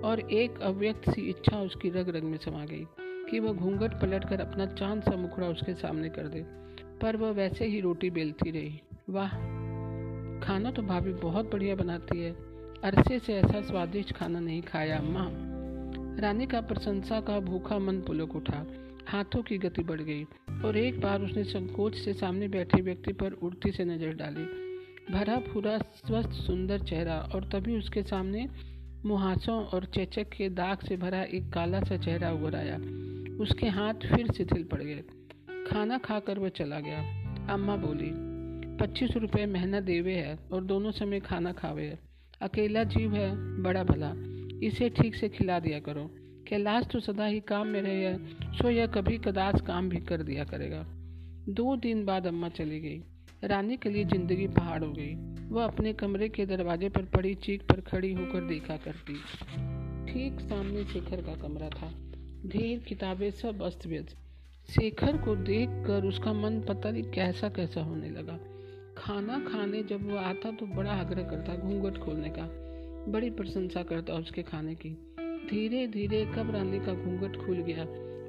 और 0.00 0.20
एक 0.20 0.60
अव्यक्त 0.60 1.10
सी 1.10 1.20
इच्छा 1.20 1.60
उसकी 1.60 1.90
रग 1.90 2.16
रग 2.16 2.22
में 2.22 2.38
समा 2.38 2.64
गई 2.64 2.86
कि 3.00 3.38
वह 3.38 3.52
घूंघट 3.52 3.90
पलट 3.90 4.28
कर 4.28 4.40
अपना 4.40 4.66
चाँद 4.66 5.02
सा 5.02 5.16
मुखड़ा 5.16 5.46
उसके 5.46 5.74
सामने 5.74 6.08
कर 6.08 6.28
दे। 6.28 6.44
पर 7.02 7.16
वह 7.16 7.30
वैसे 7.30 7.64
ही 7.64 7.80
रोटी 7.80 8.10
बेलती 8.10 8.50
रही। 8.50 8.80
वाह, 9.10 9.28
खाना 10.40 10.70
तो 10.70 10.82
भाभी 10.82 11.12
बहुत 11.12 11.52
बढ़िया 11.52 11.74
बनाती 11.74 12.20
है। 12.20 12.47
अरसे 12.84 13.18
से 13.18 13.34
ऐसा 13.34 13.60
स्वादिष्ट 13.60 14.12
खाना 14.12 14.40
नहीं 14.40 14.62
खाया, 14.62 14.98
अम्मा। 14.98 15.28
रानी 16.20 16.46
का 16.46 16.60
प्रशंसा 16.60 17.20
का 17.20 17.40
भूखा 17.40 17.78
मन 17.78 18.00
पुलक 18.00 18.36
उठा। 18.36 18.66
हाथों 19.08 19.42
की 19.42 19.58
गति 19.58 19.82
बढ़ 19.82 20.00
गई 20.00 20.24
और 20.64 20.76
एक 20.76 21.00
बार 21.00 21.22
उसने 21.22 21.44
संकोच 21.44 21.94
से 21.94 22.12
सामने 22.12 22.48
बैठे 22.48 22.82
व्यक्ति 22.82 23.12
पर 23.12 23.32
उड़ती 23.32 23.72
से 23.72 23.84
नज़र 23.84 24.12
डाली। 24.12 24.44
भरा 25.12 25.38
फूरा, 25.38 25.78
स्वस्थ, 25.78 26.30
सुंदर 26.30 26.78
चेहरा 26.78 27.18
और 27.34 27.44
तभी 27.44 27.78
उसके 27.78 28.02
सामने 28.02 28.48
मुहासों 29.06 29.64
और 29.64 29.84
चेचक 29.84 30.28
के 30.28 30.48
दाग 30.48 30.78
से 30.78 30.96
भरा 30.96 31.22
एक 31.22 31.52
काला 31.52 31.80
सा 31.80 31.96
चेहरा 31.96 32.32
उभर 32.32 32.56
आया। 32.56 32.76
उसके 33.40 33.66
हाथ 33.66 33.94
फिर 33.94 34.32
शिथिल 34.32 34.64
पड़ 34.64 34.82
गए। 34.82 35.04
खाना 35.70 35.98
खाकर 35.98 36.38
वह 36.38 36.48
चला 36.48 36.80
गया। 36.80 36.98
अम्मा 37.54 37.76
बोली, 37.76 38.10
पच्चीस 38.76 39.10
रुपये 39.16 39.46
महीना 39.46 39.80
देवे 39.80 40.14
है 40.14 40.38
और 40.52 40.64
दोनों 40.64 40.90
समय 40.90 41.20
खाना 41.20 41.52
खावे 41.52 41.82
है। 41.82 42.07
अकेला 42.40 42.82
जीव 42.84 43.14
है, 43.14 43.62
बड़ा 43.62 43.82
भला। 43.84 44.12
इसे 44.66 44.88
ठीक 44.88 45.14
से 45.14 45.28
खिला 45.28 45.58
दिया 45.60 45.78
करो। 45.80 46.10
कैलाश 46.48 46.86
तो 46.86 47.00
सदा 47.00 47.26
ही 47.26 47.40
काम 47.40 47.66
में 47.66 47.80
रहे 47.82 48.04
है 48.04 48.52
सो 48.52 48.70
यह 48.70 48.86
कभी 48.86 49.18
कदाच 49.18 49.60
काम 49.60 49.88
भी 49.88 50.00
कर 50.00 50.22
दिया 50.22 50.44
करेगा। 50.44 50.84
दो 51.48 51.76
दिन 51.76 52.04
बाद 52.04 52.26
अम्मा 52.26 52.48
चली 52.48 52.80
गई। 52.80 53.02
रानी 53.44 53.76
के 53.76 53.90
लिए 53.90 54.04
ज़िंदगी 54.04 54.46
पहाड़ 54.48 54.82
हो 54.84 54.92
गई। 54.92 55.14
वह 55.48 55.64
अपने 55.64 55.92
कमरे 55.92 56.28
के 56.28 56.46
दरवाजे 56.46 56.88
पर 56.88 57.04
पड़ी 57.04 57.34
चीख 57.34 57.62
पर 57.62 57.80
खड़ी 57.80 58.12
होकर 58.12 58.46
देखा 58.46 58.76
करती। 58.76 59.14
ठीक 60.12 60.40
सामने 60.40 60.84
शेखर 60.84 61.22
का 61.22 61.34
कमरा 61.34 61.68
था। 61.68 61.92
ढेर 62.46 62.78
किताबें, 62.78 63.30
सब 63.30 63.62
अस्त 63.62 63.86
व्यस्त 63.86 64.16
शेखर 64.68 65.16
को 65.16 65.36
देखकर 65.36 66.04
उसका 66.04 66.32
मन 66.32 66.60
पता 66.60 66.90
नहीं 66.90 67.02
कैसा 67.02 67.48
कैसा 67.48 67.82
होने 67.82 68.10
लगा। 68.10 68.38
खाना 68.98 69.38
खाने 69.52 69.82
जब 69.82 70.10
वो 70.10 70.16
आता 70.16 70.50
तो 70.50 70.66
बड़ा 70.66 70.90
आग्रह 70.90 71.22
करता 71.22 71.56
घूंघट 71.56 71.98
खोलने 71.98 72.28
का। 72.28 72.48
बड़ी 73.12 73.30
प्रशंसा 73.30 73.82
करता 73.82 74.14
उसके 74.14 74.42
खाने 74.42 74.74
की। 74.74 74.90
धीरे 75.50 75.86
धीरे 75.86 76.24
कब 76.24 76.50
रानी 76.50 76.78
का 76.78 76.94
घूंघट 76.94 77.36
खुल 77.46 77.56
गया 77.56 77.84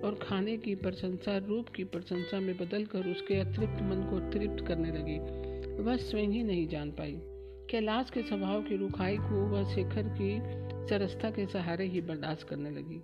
और 0.08 0.20
खाने 0.22 0.58
की 0.58 0.76
प्रशंसा, 0.76 1.38
रूप 1.38 1.70
की 1.70 1.84
प्रशंसा 1.84 2.40
में 2.40 2.58
बदलकर 2.58 3.08
उसके 3.08 3.36
अतृप्त 3.36 3.82
मन 3.82 4.08
को 4.10 4.20
तृप्त 4.32 4.68
करने 4.68 4.90
लगी। 4.90 5.84
वह 5.84 5.98
स्वयं 5.98 6.28
ही 6.28 6.44
नहीं 6.44 6.68
जान 6.68 6.92
पाई। 6.92 7.20
कैलाश 7.70 8.10
के 8.10 8.22
स्वभाव 8.22 8.62
की 8.62 8.78
रुखाई 8.78 9.18
को 9.18 9.48
वह 9.48 9.76
शेखर 9.76 10.16
की 10.22 10.40
सरसता 10.88 11.32
के 11.32 11.46
सहारे 11.46 11.86
ही 11.86 12.02
बर्दाश्त 12.02 12.48
करने 12.48 12.70
लगी। 12.70 13.02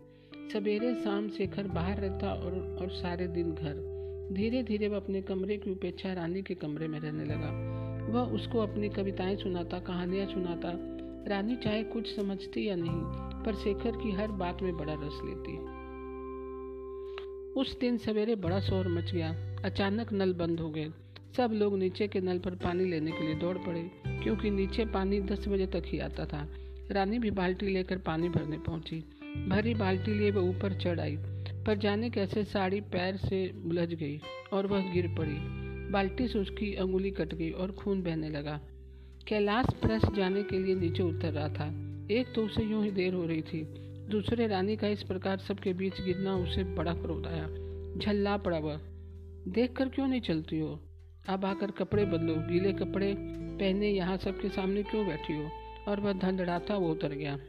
सवेरे 0.53 0.95
शाम 0.95 1.29
शेखर 1.29 1.63
बाहर 1.63 1.97
रहता 1.97 2.33
और 2.33 2.77
और 2.81 2.89
सारे 2.89 3.27
दिन 3.27 3.51
घर। 3.51 3.94
धीरे 4.31 4.63
धीरे 4.63 4.87
वह 4.87 4.97
अपने 4.97 5.21
कमरे 5.21 5.57
की 5.57 5.71
उपेक्षा 5.71 6.13
रानी 6.13 6.41
के 6.41 6.53
कमरे 6.53 6.87
में 6.87 6.99
रहने 6.99 7.25
लगा। 7.25 7.75
वह 8.09 8.21
उसको 8.21 8.59
अपनी 8.59 8.89
कविताएँ 8.89 9.35
सुनाता, 9.35 9.79
कहानियाँ 9.79 10.27
सुनाता। 10.27 10.71
रानी 11.29 11.55
चाहे 11.55 11.83
कुछ 11.83 12.15
समझती 12.15 12.69
या 12.69 12.75
नहीं, 12.75 13.01
पर 13.43 13.55
शेखर 13.55 13.91
की 13.91 14.11
हर 14.11 14.27
बात 14.27 14.61
में 14.61 14.77
बड़ा 14.77 14.93
रस 14.93 15.19
लेती। 15.25 15.57
उस 17.61 17.79
दिन 17.79 17.97
सवेरे 17.97 18.35
बड़ा 18.35 18.59
शोर 18.59 18.87
मच 18.87 19.11
गया। 19.11 19.57
अचानक 19.65 20.13
नल 20.13 20.33
बंद 20.33 20.59
हो 20.59 20.69
गए। 20.69 20.91
सब 21.37 21.51
लोग 21.53 21.77
नीचे 21.77 22.07
के 22.07 22.21
नल 22.21 22.39
पर 22.39 22.55
पानी 22.55 22.85
लेने 22.85 23.11
के 23.11 23.25
लिए 23.25 23.35
दौड़ 23.35 23.57
पड़े, 23.57 23.91
क्योंकि 24.07 24.49
नीचे 24.49 24.85
पानी 24.85 25.19
दस 25.19 25.47
बजे 25.47 25.67
तक 25.67 25.83
ही 25.85 25.99
आता 25.99 26.25
था। 26.25 26.49
रानी 26.91 27.19
भी 27.19 27.31
बाल्टी 27.31 27.67
लेकर 27.67 27.97
पानी 27.97 28.29
भरने 28.29 28.57
पहुँची। 28.57 28.99
भरी 29.47 29.73
बाल्टी 29.73 30.13
लिए 30.13 30.31
वह 30.31 30.41
ऊपर 30.41 30.73
चढ़ 30.73 30.99
आई। 30.99 31.17
पर 31.65 31.77
जाने 31.77 32.09
कैसे 32.09 32.43
साड़ी 32.43 32.81
पैर 32.81 33.15
से 33.15 33.53
उलझ 33.65 33.93
गई 33.93 34.21
और 34.53 34.67
वह 34.67 34.93
गिर 34.93 35.07
पड़ी। 35.07 35.65
बाल्टी 35.91 36.27
से 36.27 36.39
उसकी 36.39 36.75
अंगुली 36.75 37.11
कट 37.11 37.33
गई 37.33 37.51
और 37.51 37.71
खून 37.71 38.03
बहने 38.03 38.29
लगा। 38.29 38.61
कैलाश 39.27 39.65
प्रेस 39.65 40.01
जाने 40.05 40.43
के 40.43 40.59
लिए 40.59 40.75
नीचे 40.75 41.03
उतर 41.03 41.31
रहा 41.31 41.49
था। 41.49 41.67
एक 42.11 42.33
तो 42.35 42.45
उसे 42.45 42.63
यूँ 42.63 42.83
ही 42.83 42.91
देर 42.91 43.13
हो 43.13 43.25
रही 43.25 43.41
थी। 43.41 43.63
दूसरे 44.09 44.47
रानी 44.47 44.75
का 44.75 44.87
इस 44.87 45.03
प्रकार 45.03 45.37
सबके 45.37 45.73
बीच 45.73 46.01
गिरना 46.01 46.35
उसे 46.35 46.63
बड़ा 46.63 46.93
क्रोध 46.93 47.27
आया। 47.27 47.47
झल्ला 47.99 48.37
पड़ा 48.37 48.59
वह। 48.59 48.79
देख 49.47 49.73
कर 49.73 49.89
क्यों 49.89 50.07
नहीं 50.07 50.21
चलती 50.21 50.59
हो? 50.59 50.79
अब 51.29 51.45
आकर 51.45 51.71
कपड़े 51.71 52.05
बदलो। 52.05 52.35
गीले 52.35 52.73
कपड़े 52.73 53.15
पहने 53.59 53.89
यहाँ 53.89 54.17
सबके 54.17 54.49
सामने 54.49 54.83
क्यों 54.83 55.07
बैठी 55.07 55.33
हो? 55.33 55.49
और 55.87 55.99
वह 55.99 56.13
धंधड़ाता 56.13 56.75
वो 56.77 56.91
उतर 56.91 57.09
गया। 57.09 57.39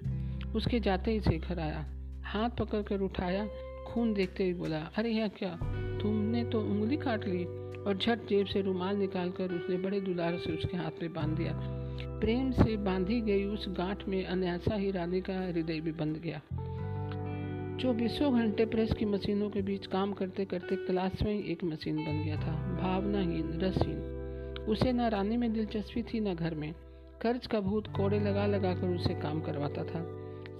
उसके 0.56 0.80
जाते 0.80 1.10
ही 1.10 1.20
शेखर 1.20 1.58
आया। 1.58 1.86
हाथ 2.24 2.50
पकड़ 2.50 2.82
कर 2.82 3.00
उठाया 3.00 3.48
खून 3.86 4.14
देखते 4.14 4.44
ही 4.44 4.54
बोला, 4.54 4.78
अरे 4.78 5.10
यह 5.10 5.28
क्या? 5.28 5.58
तुमने 6.02 6.44
तो 6.44 6.60
उंगली 6.60 6.96
काट 6.96 7.26
ली 7.28 7.44
और 7.82 7.98
झट 8.02 8.18
जेब 8.28 8.46
से 8.46 8.60
रुमाल 8.60 8.96
निकालकर 8.96 9.52
उसने 9.52 9.76
बड़े 9.76 10.00
दुलार 10.00 10.38
से 10.38 10.52
उसके 10.52 10.76
हाथ 10.76 11.02
में 11.02 11.12
बाँध 11.12 11.36
दिया। 11.36 11.52
प्रेम 12.20 12.50
से 12.50 12.76
बांधी 12.76 13.20
गई 13.20 13.44
उस 13.44 13.68
गांठ 13.68 14.08
में 14.08 14.24
अन्यासा 14.24 14.74
ही 14.74 14.90
रानी 14.90 15.20
का 15.20 15.46
हृदय 15.46 15.80
भी 15.80 15.92
बंध 15.92 16.16
गया। 16.16 16.42
चौबीसों 17.80 18.34
घंटे 18.34 18.66
प्रेस 18.66 18.92
की 18.92 19.04
मशीनों 19.04 19.50
के 19.50 19.62
बीच 19.62 19.86
काम 19.86 20.12
करते 20.12 20.44
करते 20.44 20.76
क्लास 20.76 21.22
में 21.22 21.44
एक 21.44 21.64
मशीन 21.64 21.96
बन 21.96 22.24
गया 22.24 22.36
था, 22.36 22.78
भावनाहीन 22.82 23.60
रसहीन 23.60 23.98
उसे 24.68 24.92
न 24.92 25.00
रानी 25.00 25.36
में 25.36 25.52
दिलचस्पी 25.52 26.02
थी, 26.02 26.20
न 26.20 26.34
घर 26.34 26.54
में। 26.54 26.74
कर्ज 27.22 27.46
का 27.46 27.60
भूत 27.60 27.86
कोड़े 27.86 28.20
लगा 28.20 28.46
लगा 28.46 28.74
कर 28.74 28.86
उसे 28.86 29.14
काम 29.14 29.40
करवाता 29.40 29.84
था। 29.84 30.00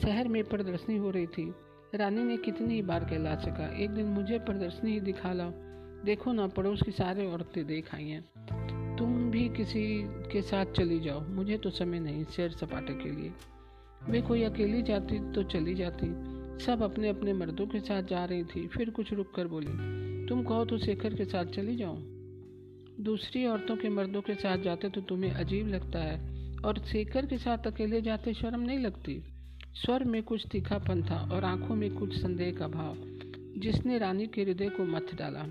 शहर 0.03 0.29
में 0.29 0.45
प्रदर्शनी 0.45 0.97
हो 0.97 1.11
रही 1.11 1.27
थी। 1.27 1.55
रानी 1.95 2.23
ने 2.23 2.37
कितनी 2.37 2.83
बार 2.83 3.05
कहला 3.05 3.35
सका। 3.37 3.77
एक 3.79 3.91
दिन 3.91 4.07
मुझे 4.07 4.39
प्रदर्शनी 4.39 4.93
ही 4.93 5.01
दिखा 5.01 5.33
लाओ। 5.33 5.51
देखो 6.05 6.33
ना, 6.33 6.47
पड़ोस 6.47 6.83
की 6.83 6.91
सारे 6.91 7.27
औरतें 7.27 7.67
देख 7.67 7.95
आई 7.95 8.05
हैं। 8.05 8.25
तुम 8.97 9.31
भी 9.31 9.49
किसी 9.49 10.03
के 10.33 10.43
साथ 10.43 10.67
चली 10.67 11.01
जाओ। 11.01 11.21
मुझे 11.21 11.59
तो 11.59 11.71
समय 11.71 12.01
नहीं 12.01 12.25
सैर 12.25 12.51
सपाटे 12.51 12.95
के 12.95 13.11
लिए। 13.11 13.33
वे 14.09 14.21
कोई 14.23 14.43
अकेली 14.43 14.83
जाती 14.83 15.33
तो 15.33 15.43
चली 15.43 15.75
जाती। 15.75 16.07
सब 16.65 16.83
अपने 16.83 17.09
अपने 17.09 17.33
मर्दों 17.33 17.67
के 17.67 17.81
साथ 17.81 18.03
जा 18.03 18.25
रही 18.25 18.45
थी। 18.45 18.67
फिर 18.67 18.91
कुछ 18.91 19.13
रुक 19.13 19.35
कर 19.35 19.47
बोली, 19.47 20.27
तुम 20.27 20.43
कहो 20.43 20.65
तो 20.65 20.79
शेखर 20.79 21.15
के 21.15 21.25
साथ 21.25 21.45
चली 21.45 21.77
जाओ। 21.77 21.97
दूसरी 23.01 23.47
औरतों 23.47 23.77
के 23.77 23.89
मर्दों 23.89 24.23
के 24.23 24.35
साथ 24.35 24.59
जाते 24.59 24.89
तो 24.89 25.01
तुम्हें 25.01 25.31
अजीब 25.31 25.69
लगता 25.69 25.99
है। 25.99 26.37
और 26.65 26.79
शेखर 26.79 27.27
के 27.27 27.39
साथ 27.39 27.67
अकेले 27.67 28.01
जाते 28.01 28.35
शर्म 28.35 28.61
नहीं 28.61 28.79
लगती। 28.79 29.23
स्वर 29.85 30.05
में 30.05 30.23
कुछ 30.23 30.47
तीखापन 30.47 31.03
था 31.03 31.31
और 31.33 31.45
आँखों 31.45 31.75
में 31.75 31.95
कुछ 31.95 32.23
संदेह 32.23 32.55
का 32.55 32.69
भाव। 32.69 32.97
जिसने 33.61 33.99
रानी 33.99 34.27
के 34.27 34.43
हृदय 34.43 34.69
को 34.69 34.85
मथ 34.85 35.17
डाला। 35.19 35.43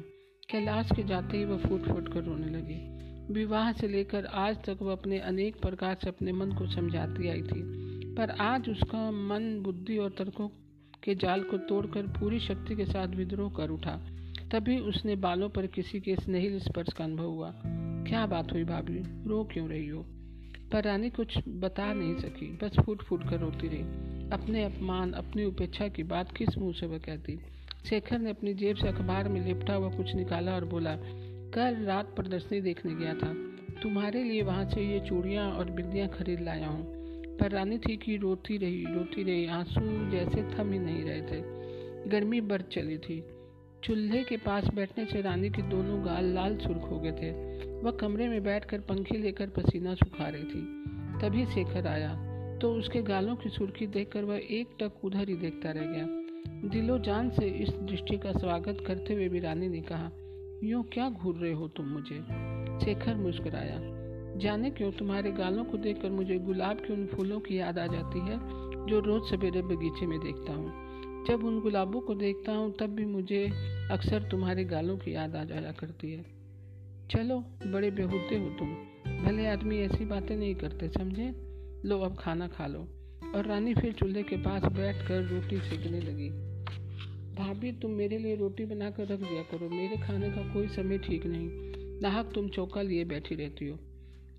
कैलाश 0.50 0.90
के 0.96 1.04
जाते 1.04 1.38
ही 1.38 1.46
वह 1.46 1.58
फूट 1.58 1.82
फूट 1.82 2.14
कर 2.14 2.24
रोने 2.24 2.46
लगी। 2.46 2.96
विवाह 3.34 3.72
से 3.72 3.88
लेकर 3.88 4.26
आज 4.26 4.58
तक 4.58 4.78
वह 4.82 4.92
अपने 4.92 5.20
अनेक 5.20 5.56
प्रकार 5.56 5.98
से 6.04 6.10
अपने 6.10 6.32
मन 6.32 6.52
को 6.52 6.68
समझाती 6.68 7.28
आई 7.28 7.42
थी। 7.42 7.62
पर 8.16 8.30
आज 8.30 8.70
उसका 8.70 9.12
मन, 9.12 9.60
बुद्धि 9.62 9.98
और 9.98 10.10
तर्कों 10.10 10.48
के 11.04 11.16
जाल 11.16 11.44
को 11.44 11.58
तोड़कर 11.58 12.02
पूरी 12.02 12.40
शक्ति 12.40 12.76
के 12.76 12.86
साथ 12.86 13.08
विद्रोह 13.08 13.54
कर 13.54 13.70
उठा। 13.70 14.02
तभी 14.52 14.80
उसने 14.80 15.16
बालों 15.16 15.50
पर 15.50 15.68
किसी 15.68 16.00
के 16.00 16.16
स्नेहिल 16.16 16.60
स्पर्श 16.60 16.94
का 16.94 17.04
अनुभव 17.04 17.26
हुआ। 17.26 17.54
क्या 18.08 18.26
बात 18.26 18.52
हुई 18.52 18.64
भाभी? 18.64 19.30
रो 19.30 19.50
क्यों 19.54 19.70
रही 19.70 19.88
हो? 19.88 20.06
पर 20.72 20.84
रानी 20.84 21.10
कुछ 21.10 21.40
बता 21.48 21.94
नहीं 21.94 22.18
सकी। 22.18 22.60
बस 22.64 22.76
फूट 22.86 23.04
फूट 23.04 23.30
कर 23.30 23.40
रोती 23.40 23.68
रही। 23.68 24.15
अपने 24.34 24.64
अपमान, 24.64 25.12
अपनी 25.12 25.46
उपेक्षा 25.46 25.88
की 25.88 26.04
बात 26.04 26.32
किस 26.38 26.58
मुँह 26.58 26.74
से 26.74 26.86
वह 26.86 26.98
कहती? 26.98 27.40
शेखर 27.90 28.20
ने 28.20 28.30
अपनी 28.30 28.54
जेब 28.54 28.76
से 28.76 28.88
अखबार 28.88 29.30
में 29.30 29.48
लिपटा 29.48 29.74
हुआ 29.74 29.90
कुछ 29.90 30.16
निकाला 30.16 30.56
और 30.56 30.66
बोला, 30.66 30.96
कल 31.54 31.76
रात 31.76 32.06
प्रदर्शनी 32.16 32.62
देखने 32.62 32.96
गया 32.96 33.14
था। 33.14 33.34
तुम्हारे 33.84 34.24
लिए 34.24 34.42
वहाँ 34.42 34.66
से 34.66 34.82
ये 34.82 35.00
चूड़ियाँ 35.00 35.52
और 35.52 35.72
बिंदियाँ 35.72 36.08
खरीद 36.08 36.42
लाया 36.42 36.68
हूँ। 36.68 36.86
पर 37.38 37.52
रानी 37.52 37.78
थी 37.78 37.98
कि 37.98 38.18
रोती 38.18 38.58
रही 38.58 38.86
रोती 38.86 39.24
रही, 39.24 39.46
आँसू 39.46 40.10
जैसे 40.12 40.44
थम 40.44 40.72
ही 40.72 40.80
नहीं 40.80 41.04
रहे 41.04 41.22
थे। 41.22 41.42
गर्मी 42.10 42.42
बढ़ 42.42 42.62
चली 42.62 42.98
थी। 42.98 43.24
चूल्हे 43.84 44.24
के 44.24 44.38
पास 44.38 44.66
बैठने 44.74 45.06
से 45.06 45.22
रानी 45.22 45.50
के 45.50 45.62
दोनों 45.62 46.06
गाल 46.06 46.26
लाल 46.26 46.58
सुर्ख 46.58 46.82
हो 46.82 47.00
गए 47.00 47.12
थे। 47.12 47.32
वह 47.82 47.92
कमरे 47.92 48.28
में 48.28 48.44
बैठकर 48.44 48.80
पंखे 48.80 49.18
लेकर 49.18 49.48
पसीना 49.48 49.96
सुखा 49.96 50.28
रही 50.28 50.44
थी। 50.44 50.84
तभी 51.22 51.46
शेखर 51.46 51.88
आया। 51.88 52.35
तो 52.66 52.74
उसके 52.74 53.02
गालों 53.02 53.36
की 53.36 53.50
सुर्खी 53.50 53.88
देखकर 53.88 54.24
वह 54.24 54.36
एक 54.36 54.68
टक 54.80 54.92
उधर 55.06 55.30
ही 55.30 55.36
देखता 55.36 55.72
रह 55.72 55.82
गया। 55.82 56.70
दिलो 56.70 57.00
जान 57.00 57.30
से 57.30 57.46
इस 57.46 57.70
दृष्टि 57.70 58.18
का 58.18 58.32
स्वागत 58.32 58.78
करते 58.88 59.14
हुए 59.14 59.30
भी 59.30 59.40
रानी 59.40 59.68
ने 59.68 59.82
कहा, 59.82 60.10
यूँ 60.64 60.84
क्या 60.84 61.10
घूर 61.10 61.36
रहे 61.36 61.52
हो 61.54 61.68
तुम 61.68 61.86
मुझे? 61.86 62.16
शेखर 62.86 63.16
मुस्कुराया, 63.16 63.78
जाने 64.38 64.70
क्यों 64.70 64.92
तुम्हारे 64.92 65.32
गालों 65.32 65.66
को 65.66 65.78
देखकर 65.78 66.10
मुझे 66.10 66.40
गुलाब 66.40 66.78
के 66.78 66.94
उन 66.94 67.06
फूलों 67.06 67.40
की 67.40 67.60
याद 67.60 67.80
आ 67.80 67.88
जाती 67.88 68.20
है 68.20 68.40
जो 68.88 69.00
रोज 69.00 69.30
सवेरे 69.30 69.62
बगीचे 69.62 70.08
में 70.08 70.20
देखता 70.20 70.54
हूँ। 70.54 71.26
जब 71.26 71.46
उन 71.46 71.62
गुलाबों 71.62 72.02
को 72.02 72.16
देखता 72.16 72.52
हूँ, 72.52 72.74
तब 72.80 72.86
भी 72.86 73.06
मुझे 73.06 73.46
अक्सर 73.92 74.30
तुम्हारे 74.32 74.64
गालों 74.64 74.98
की 74.98 75.16
याद 75.16 75.36
आ 75.36 75.44
जाया 75.44 75.72
करती 75.72 76.12
है। 76.12 76.26
चलो, 77.12 77.40
बड़े 77.68 77.92
बेहूदे 77.92 78.38
हो 78.38 78.50
तुम, 78.50 78.76
भले 79.26 79.48
आदमी 79.48 79.80
ऐसी 79.80 80.06
बातें 80.06 80.38
नहीं 80.38 80.56
करते, 80.56 80.90
समझे? 80.90 81.45
लो, 81.86 82.00
अब 82.00 82.16
खाना 82.20 82.48
खा 82.48 82.68
लो। 82.68 82.88
और 83.36 83.46
रानी 83.46 83.74
फिर 83.74 83.94
चूल्हे 83.94 84.24
के 84.24 84.38
पास 84.38 84.64
बैठ 84.64 85.08
कर 85.08 85.24
रोटी 85.24 85.58
सेकने 85.58 86.00
लगी। 86.00 86.30
भाभी, 87.36 87.72
तुम 87.72 87.92
मेरे 87.92 88.18
लिए 88.18 88.36
रोटी 88.36 88.66
बनाकर 88.66 89.08
रख 89.08 89.20
दिया 89.20 89.44
करो। 89.44 89.70
मेरे 89.70 89.98
खाने 89.98 90.30
का 90.30 90.54
कोई 90.54 90.68
समय 90.68 90.98
ठीक 90.98 91.26
नहीं। 91.26 91.50
नाहक, 92.02 92.32
तुम 92.36 92.50
चौका 92.50 92.82
लिए 92.82 93.06
बैठी 93.06 93.36
रहती 93.36 93.68
हो। 93.68 93.80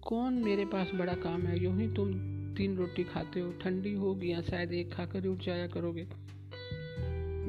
कौन 0.03 0.35
मेरे 0.35 0.65
पास 0.65 0.91
बड़ा 0.95 1.15
काम 1.15 1.43
है? 1.43 1.65
यूँ 1.65 1.81
ही 1.81 1.89
तुम 1.89 2.15
तीन 2.55 2.77
रोटी 2.77 3.05
खाते 3.05 3.41
हो। 3.41 3.53
ठंडी 3.53 3.95
होगी 3.95 4.33
या 4.33 4.41
शायद 4.41 4.73
एक 4.73 4.93
खाकर 4.93 5.27
उठ 5.27 5.43
जाया 5.43 5.67
करोगे। 5.67 6.07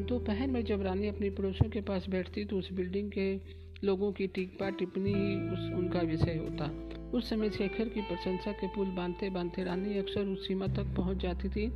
दोपहर 0.03 0.47
में 0.47 0.65
जब 0.65 0.81
रानी 0.81 1.07
अपनी 1.07 1.29
पड़ोसियों 1.29 1.71
के 1.71 1.81
पास 1.81 2.09
बैठती 2.09 2.45
तो 2.45 2.57
उस 2.57 2.73
बिल्डिंग 2.73 3.11
के 3.11 3.39
लोगों 3.83 4.11
की 4.11 4.27
टिकपा 4.27 4.69
टिप्पणी 4.69 5.13
ही 5.13 5.49
उस, 5.49 5.59
उनका 5.59 5.99
विषय 5.99 6.37
होता। 6.37 6.86
उस 7.13 7.29
समय 7.29 7.49
शेखर 7.49 7.89
की 7.89 8.01
प्रशंसा 8.01 8.51
के 8.51 8.67
पुल 8.67 8.87
बांधते 8.87 9.29
बांधते 9.29 9.63
रानी 9.63 9.97
अक्सर 9.97 10.21
उस 10.21 10.47
सीमा 10.47 10.67
तक 10.67 10.95
पहुँच 10.97 11.17
जाती 11.17 11.49
थी, 11.49 11.73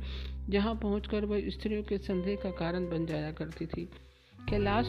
जहाँ 0.48 0.74
पहुंचकर 0.74 1.24
वह 1.24 1.48
स्त्रियों 1.48 1.82
के 1.82 1.98
संदेह 1.98 2.36
का 2.36 2.50
कारण 2.50 2.90
बन 2.90 3.06
जाया 3.06 3.32
करती 3.32 3.66
थी। 3.66 3.88
कैलाश 4.50 4.88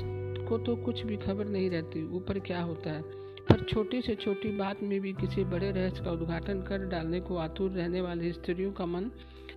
को 0.50 0.58
तो 0.58 0.76
कुछ 0.76 1.02
भी 1.02 1.18
खबर 1.18 1.46
नहीं 1.46 1.70
रहती, 1.70 2.16
ऊपर 2.16 2.40
क्या 2.40 2.62
होता 2.62 2.92
है? 2.92 3.02
पर 3.44 3.64
छोटी 3.64 4.02
से 4.02 4.16
छोटी 4.16 4.58
बात 4.58 4.84
में 4.84 5.02
भी 5.02 5.14
किसी 5.14 5.44
बड़े 5.44 5.72
रहस्य 5.72 6.04
का 6.04 6.12
उद्घाटन 6.12 6.62
कर 6.62 6.78
डालने 6.78 7.20
को 7.20 7.38
आतुर 7.38 7.72
रहने 7.72 8.02
वाली 8.02 8.32
स्त्रियों 8.32 8.72
का 8.72 8.86
मन 8.86 9.12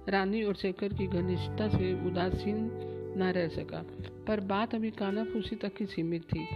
रानी 0.09 0.43
और 0.43 0.55
शेखर 0.55 0.89
की 0.89 1.07
घनिष्ठता 1.07 1.69
से 1.69 2.07
उदासीन 2.07 2.71
न 3.17 3.33
रह 3.37 3.49
सका। 3.49 3.87
पर 4.29 4.41
बात 4.41 4.75
अभी 4.75 4.91
कानाफूसी 4.91 5.57
तक 5.57 5.73
ही 5.81 5.87
सीमित 5.87 6.23
थी। 6.23 6.47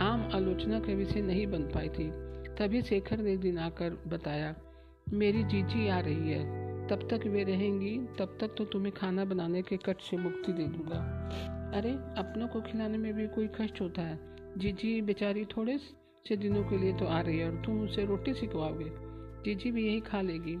आम 0.00 0.30
आलोचना 0.34 0.80
के 0.80 0.94
विषय 0.94 1.20
नहीं 1.20 1.46
बन 1.46 1.62
पाई 1.62 1.88
थी। 1.88 2.25
तभी 2.58 2.82
शेखर 2.82 3.18
ने 3.18 3.36
दिन 3.36 3.58
आकर 3.58 3.90
बताया, 4.06 4.56
मेरी 5.12 5.44
जीजी 5.44 5.88
आ 5.88 6.00
रही 6.00 6.30
है। 6.30 6.66
तब 6.88 7.08
तक 7.10 7.26
वे 7.26 7.44
रहेंगी, 7.44 7.98
तब 8.18 8.38
तक 8.40 8.54
तो 8.58 8.64
तुम्हें 8.64 8.94
खाना 8.94 9.24
बनाने 9.24 9.62
के 9.62 9.76
कट 9.76 9.96
से 10.00 10.16
मुक्ति 10.16 10.52
दे 10.52 10.64
दूँगा। 10.64 11.30
अरे, 11.74 11.90
अपनों 11.90 12.48
को 12.48 12.60
खिलाने 12.60 12.98
में 12.98 13.14
भी 13.14 13.26
कोई 13.26 13.48
कष्ट 13.60 13.80
होता 13.80 14.02
है? 14.02 14.36
जीजी 14.58 15.02
बेचारी 15.02 15.44
थोड़े 15.44 15.78
से 16.28 16.36
दिनों 16.36 16.64
के 16.64 16.78
लिए 16.78 16.92
तो 16.92 17.04
आ 17.04 17.20
रही 17.20 17.38
है 17.38 17.50
और 17.50 17.62
तुम 17.66 17.80
उसे 17.80 18.04
रोटी 18.04 18.34
सिखवाओगे। 18.34 18.90
जीजी 19.44 19.70
भी 19.70 19.86
यही 19.86 20.00
खा 20.00 20.20
लेगी। 20.20 20.56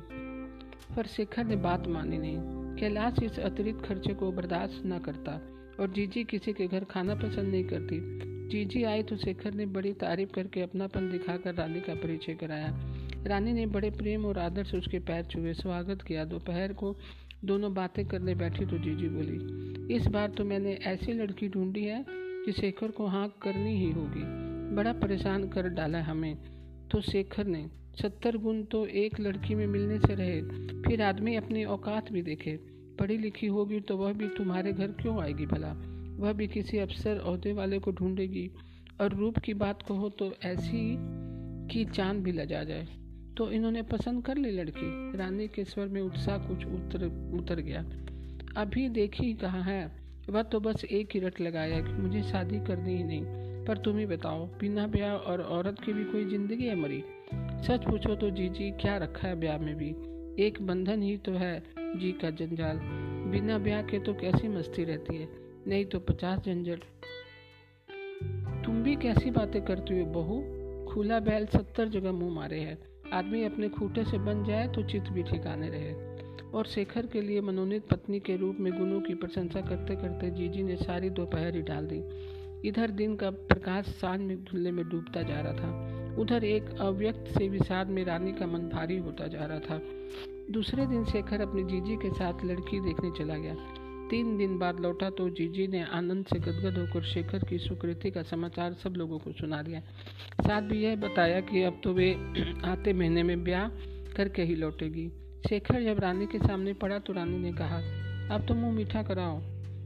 पर 0.96 1.06
शेखर 1.06 1.44
ने 1.44 1.56
बात 1.56 1.86
मानी 1.86 2.18
नहीं। 2.18 2.38
कैलाश 2.76 3.14
इस 3.22 3.38
अतिरिक्त 3.38 3.86
खर्चे 3.86 4.14
को 4.14 4.32
बर्दाश्त 4.32 4.82
न 4.86 4.98
करता 4.98 5.32
और 5.80 5.90
जीजी 5.90 6.24
किसी 6.24 6.52
के 6.52 6.66
घर 6.66 6.84
खाना 6.84 7.14
पसंद 7.14 7.48
नहीं 7.48 7.64
करती। 7.64 8.35
जीजी 8.46 8.82
आई 8.84 9.02
तो 9.02 9.16
शेखर 9.16 9.54
ने 9.54 9.64
बड़ी 9.66 9.92
तारीफ़ 9.92 10.30
करके 10.30 10.60
अपनापन 10.62 11.10
दिखाकर 11.10 11.54
रानी 11.54 11.80
का 11.80 11.94
परिचय 11.94 12.34
कराया। 12.34 12.68
रानी 13.26 13.52
ने 13.52 13.64
बड़े 13.66 13.90
प्रेम 13.90 14.26
और 14.26 14.38
आदर 14.38 14.64
से 14.64 14.76
उसके 14.78 14.98
पैर 14.98 15.24
छुए, 15.24 15.54
स्वागत 15.54 16.02
किया। 16.02 16.24
दोपहर 16.24 16.72
को 16.72 16.94
दोनों 17.44 17.72
बातें 17.74 18.04
करने 18.06 18.34
बैठी 18.34 18.66
तो 18.66 18.78
जीजी 18.78 19.08
बोली, 19.08 19.94
इस 19.94 20.06
बार 20.06 20.28
तो 20.28 20.44
मैंने 20.44 20.72
ऐसी 20.86 21.12
लड़की 21.12 21.48
ढूंढी 21.48 21.84
है 21.84 22.04
कि 22.08 22.52
शेखर 22.52 22.90
को 22.90 23.06
हाँ 23.06 23.28
करनी 23.42 23.76
ही 23.76 23.90
होगी। 23.90 24.22
बड़ा 24.76 24.92
परेशान 24.92 25.48
कर 25.48 25.68
डाला 25.70 26.02
हमें। 26.02 26.36
तो 26.90 27.00
शेखर 27.00 27.46
ने 27.46 27.66
सत्तर 28.02 28.36
गुण 28.36 28.62
तो 28.62 28.86
एक 28.86 29.20
लड़की 29.20 29.54
में 29.54 29.66
मिलने 29.66 29.98
से 29.98 30.14
रहे, 30.14 30.40
फिर 30.82 31.02
आदमी 31.02 31.36
अपनी 31.36 31.64
औकात 31.64 32.12
भी 32.12 32.22
देखे। 32.22 32.56
पढ़ी 32.98 33.18
लिखी 33.18 33.46
होगी 33.48 33.80
तो 33.80 33.96
वह 33.96 34.12
भी 34.12 34.28
तुम्हारे 34.28 34.72
घर 34.72 34.92
क्यों 34.92 35.20
आएगी 35.22 35.46
भला? 35.46 35.74
वह 36.16 36.32
भी 36.32 36.46
किसी 36.46 36.78
अफसर 36.78 37.16
अहदे 37.16 37.52
वाले 37.52 37.78
को 37.78 37.92
ढूंढेगी। 37.92 38.50
और 39.00 39.14
रूप 39.14 39.38
की 39.38 39.54
बात 39.54 39.82
कहो 39.82 40.08
तो 40.08 40.34
ऐसी 40.44 40.96
कि 41.68 41.84
चाँद 41.84 42.22
भी 42.22 42.32
लजा 42.32 42.64
जाए। 42.64 42.86
तो 43.36 43.50
इन्होंने 43.50 43.82
पसंद 43.82 44.24
कर 44.24 44.36
ली 44.36 44.50
लड़की। 44.50 45.18
रानी 45.18 45.48
के 45.48 45.64
स्वर 45.64 45.86
में 45.86 46.00
उत्साह 46.00 46.38
कुछ 46.38 46.66
उतर 46.66 47.32
उतर 47.34 47.60
गया। 47.60 47.84
अभी 48.56 48.88
देखी 48.88 49.34
कहाँ 49.34 49.62
है? 49.62 49.96
वह 50.30 50.42
तो 50.42 50.60
बस 50.60 50.84
एक 50.84 51.08
ही 51.14 51.20
रट 51.20 51.40
लगाया 51.40 51.80
कि 51.80 51.92
मुझे 51.92 52.22
शादी 52.22 52.58
करनी 52.58 52.96
ही 52.96 53.04
नहीं। 53.04 53.22
पर 53.64 53.78
तुम 53.78 53.98
ही 53.98 54.06
बताओ, 54.06 54.46
बिना 54.46 54.86
ब्याह 54.86 55.14
और 55.14 55.40
औरत 55.40 55.76
की 55.84 55.92
भी 55.92 56.04
कोई 56.04 56.24
ज़िंदगी 56.24 56.64
है 56.64 56.76
मरी? 56.76 57.04
सच 57.66 57.84
पूछो 57.84 58.14
तो 58.14 58.30
जी 58.30 58.48
जी 58.48 58.70
क्या 58.70 58.96
रखा 58.96 59.28
है 59.28 59.40
ब्याह 59.40 59.58
में 59.58 59.76
भी? 59.76 59.90
एक 60.42 60.62
बंधन 60.62 61.02
ही 61.02 61.16
तो 61.16 61.32
है 61.32 61.62
जी 61.78 62.12
का 62.12 62.30
जंजाल। 62.30 62.80
बिना 63.30 63.58
ब्याह 63.58 63.82
के 63.82 63.98
तो 63.98 64.14
कैसी 64.14 64.48
मस्ती 64.48 64.84
रहती 64.84 65.16
है? 65.16 65.45
नहीं 65.66 65.84
तो 65.84 65.98
पचास 65.98 66.38
झंझट। 66.38 66.78
तुम 68.64 68.82
भी 68.82 68.96
कैसी 68.96 69.30
बातें 69.30 69.64
करती 69.64 70.00
हो 70.00 70.06
बहू? 70.06 70.42
खुला 70.92 71.20
बैल 71.20 71.46
सत्तर 71.46 71.88
जगह 71.88 72.12
मुँह 72.12 72.34
मारे 72.34 72.60
है। 72.60 72.78
आदमी 73.12 73.44
अपने 73.44 73.68
खूटे 73.68 74.04
से 74.04 74.18
बन 74.18 74.44
जाए 74.44 74.68
तो 74.68 74.82
चित्त 74.82 75.06
भी 75.08 75.22
ठिकाने 75.22 75.68
रहे। 75.68 76.16
और 76.50 76.66
शेखर 76.66 77.06
के 77.06 77.20
लिए 77.20 77.40
मनोनीत 77.40 77.86
पत्नी 77.88 78.20
के 78.20 78.36
रूप 78.36 78.56
में 78.60 78.78
गुणों 78.78 79.00
की 79.00 79.14
प्रशंसा 79.14 79.60
करते 79.60 79.96
करते 79.96 80.30
जीजी 80.30 80.62
ने 80.62 80.76
सारी 80.76 81.10
दोपहर 81.10 81.54
ही 81.54 81.62
डाल 81.62 81.88
दी। 81.92 82.02
इधर 82.68 82.90
दिन 82.90 83.16
का 83.16 83.30
प्रकाश 83.30 83.84
साँझ 83.84 84.20
में 84.20 84.44
धुल्ले 84.44 84.70
में 84.70 84.88
डूबता 84.88 85.22
जा 85.22 85.40
रहा 85.40 85.52
था। 85.52 85.96
उधर 86.18 86.44
एक 86.44 86.80
अव्यक्त 86.80 87.38
से 87.38 87.48
विषाद 87.48 87.86
में 87.86 88.04
रानी 88.04 88.32
का 88.32 88.46
मन 88.46 88.58
भारी 88.58 88.96
होता 88.96 89.26
जा 89.26 89.44
रहा 89.44 89.58
था। 89.58 89.80
दूसरे 90.50 90.86
दिन 90.86 91.04
शेखर 91.04 91.40
अपनी 91.40 91.64
जीजी 91.64 91.96
के 91.96 92.10
साथ 92.10 92.44
लड़की 92.44 92.80
देखने 92.80 93.10
चला 93.18 93.36
गया। 93.36 93.56
तीन 94.10 94.36
दिन 94.38 94.58
बाद 94.58 94.80
लौटा 94.80 95.10
तो 95.10 95.28
जीजी 95.30 95.66
ने 95.66 95.82
आनंद 95.82 96.26
से 96.26 96.38
गदगद 96.38 96.78
होकर 96.78 97.02
शेखर 97.02 97.38
की 97.38 97.58
सुकृति 97.58 98.10
का 98.10 98.22
समाचार 98.22 98.72
सब 98.72 98.94
लोगों 98.96 99.18
को 99.18 99.32
सुना 99.32 99.62
दिया। 99.62 99.80
साथ 100.40 100.62
भी 100.62 100.82
यह 100.82 100.96
बताया 100.96 101.40
कि 101.40 101.62
अब 101.62 101.80
तो 101.84 101.92
वे 101.92 102.12
आते 102.64 102.92
महीने 102.92 103.22
में 103.22 103.44
ब्याह 103.44 103.68
करके 104.16 104.42
ही 104.42 104.54
लौटेगी। 104.54 105.08
शेखर 105.48 105.82
जब 105.82 106.00
रानी 106.00 106.26
के 106.26 106.38
सामने 106.38 106.72
पड़ा 106.72 106.98
तो 106.98 107.12
रानी 107.12 107.38
ने 107.38 107.52
कहा, 107.52 107.78
अब 108.34 108.46
तो 108.48 108.54
मुँह 108.54 108.74
मीठा 108.74 109.02
कराओ। 109.02 109.40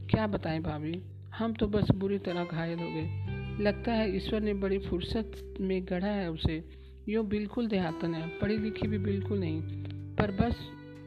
क्या 0.09 0.27
बताएँ 0.27 0.59
भाभी? 0.59 1.01
हम 1.35 1.53
तो 1.53 1.67
बस 1.67 1.91
बुरी 1.91 2.17
तरह 2.17 2.43
घायल 2.43 2.79
हो 2.79 2.85
गए। 2.85 3.63
लगता 3.63 3.93
है 3.93 4.15
ईश्वर 4.15 4.41
ने 4.41 4.53
बड़ी 4.53 4.79
फुर्सत 4.79 5.57
में 5.61 5.85
गढ़ा 5.85 6.07
है 6.07 6.31
उसे। 6.31 6.63
यो 7.09 7.23
बिल्कुल 7.23 7.67
देहातन 7.67 8.13
है, 8.13 8.27
पढ़ी 8.27 8.57
लिखी 8.57 8.87
भी 8.87 8.97
बिल्कुल 8.97 9.39
नहीं, 9.39 9.61
पर 10.15 10.31
बस 10.31 10.55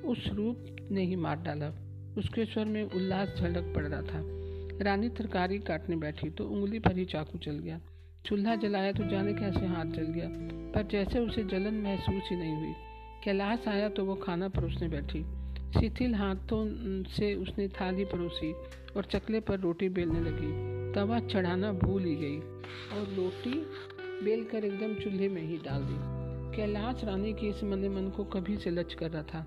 उस 0.04 0.28
रूप 0.32 0.76
ने 0.90 1.04
ही 1.04 1.16
मार 1.16 1.36
डाला। 1.36 1.83
उसके 2.18 2.44
स्वर 2.44 2.64
में 2.64 2.82
उल्लास 2.84 3.34
झलक 3.38 3.72
पड़ 3.76 3.86
रहा 3.86 4.02
था। 4.02 4.20
रानी 4.84 5.08
तरकारी 5.08 5.58
काटने 5.58 5.96
बैठी 5.96 6.30
तो 6.30 6.48
उंगली 6.48 6.78
पर 6.78 6.96
ही 6.96 7.04
चाकू 7.04 7.38
चल 7.38 7.58
गया। 7.58 7.80
चूल्हा 8.26 8.54
जलाया 8.56 8.92
तो 8.92 9.04
जाने 9.04 9.32
कैसे 9.32 9.66
हाथ 9.66 9.84
जल 9.84 10.06
गया, 10.06 10.28
पर 10.74 10.82
जैसे 10.82 11.18
उसे 11.18 11.44
जलन 11.44 11.74
महसूस 11.74 12.22
ही 12.30 12.36
नहीं 12.36 12.56
हुई। 12.56 12.72
कैलाश 13.24 13.68
आया 13.68 13.88
तो 13.88 14.04
वो 14.04 14.14
खाना 14.14 14.48
परोसने 14.48 14.88
बैठी। 14.88 15.22
शिथिल 15.72 16.14
हाथों 16.14 16.64
से 17.04 17.34
उसने 17.34 17.68
थाली 17.68 18.04
परोसी 18.04 18.52
और 18.96 19.04
चकले 19.04 19.40
पर 19.40 19.60
रोटी 19.60 19.88
बेलने 19.88 20.20
लगी। 20.20 20.92
तवा 20.92 21.18
चढ़ाना 21.20 21.72
भूल 21.72 22.04
ही 22.04 22.14
गई 22.14 22.38
और 22.92 23.14
रोटी 23.14 23.54
बेल 24.24 24.44
कर 24.44 24.64
एकदम 24.64 24.94
चूल्हे 24.94 25.28
में 25.28 25.42
ही 25.42 25.56
डाल 25.56 25.82
दी। 25.82 26.56
कैलाश 26.56 27.04
रानी 27.04 27.32
के 27.32 27.46
इस 27.46 27.64
मन 27.64 27.88
मन 27.88 28.12
को 28.16 28.24
कभी 28.24 28.56
से 28.56 28.70
लच 28.70 28.94
कर 28.94 29.10
रहा 29.10 29.22
था। 29.22 29.46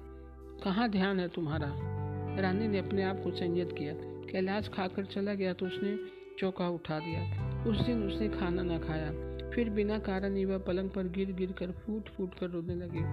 कहाँ 0.64 0.90
ध्यान 0.90 1.20
है 1.20 1.28
तुम्हारा? 1.28 1.97
रानी 2.40 2.68
ने 2.68 2.80
अपने 2.80 3.04
आप 3.04 3.22
को 3.24 3.32
संयत 3.32 3.76
किया। 3.78 3.94
कैलाश 4.32 4.70
खाकर 4.70 5.06
चला 5.06 5.34
गया 5.34 5.54
तो 5.54 5.66
उसने 5.66 5.98
चौका 6.40 6.68
उठा 6.70 7.00
दिया 7.00 7.22
उस 7.68 7.86
दिन 7.86 8.04
उसने 8.04 8.30
खाना 8.30 8.64
न 8.64 8.80
खाया। 8.80 9.12
फिर 9.52 9.70
बिना 9.70 10.00
कारण 10.00 10.36
ही 10.36 10.46
वह 10.46 10.58
पलंग 10.58 10.90
पर 10.90 11.08
गिर 11.08 11.32
गिर 11.32 11.52
कर 11.52 11.72
फूट 11.72 12.10
फूट 12.10 12.34
कर 12.34 12.50
रोने 12.50 12.76
लगी। 12.76 13.04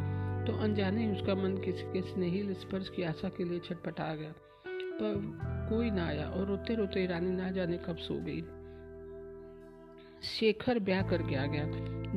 तो 0.46 0.58
अनजाने 0.58 1.06
ही 1.06 1.12
उसका 1.12 1.34
मन 1.34 1.56
किसी 1.56 1.92
के 1.92 2.02
स्नेहिल 2.02 2.52
स्पर्श 2.54 2.88
की 2.88 3.02
आशा 3.02 3.28
के 3.28 3.44
लिए 3.44 3.58
छटपटा 3.58 4.14
गया। 4.14 4.34
पर 4.68 5.14
कोई 5.70 5.90
ना 5.90 6.06
आया 6.06 6.28
और 6.28 6.46
रोते 6.46 6.74
रोते 6.74 7.06
रानी 7.06 7.30
ना 7.30 7.50
जाने 7.50 7.78
कब 7.78 7.96
सो 7.96 8.14
गई। 8.14 8.42
शेखर 10.22 10.78
ब्याह 10.78 11.02
करके 11.02 11.34
आ 11.34 11.46
गया। 11.46 11.64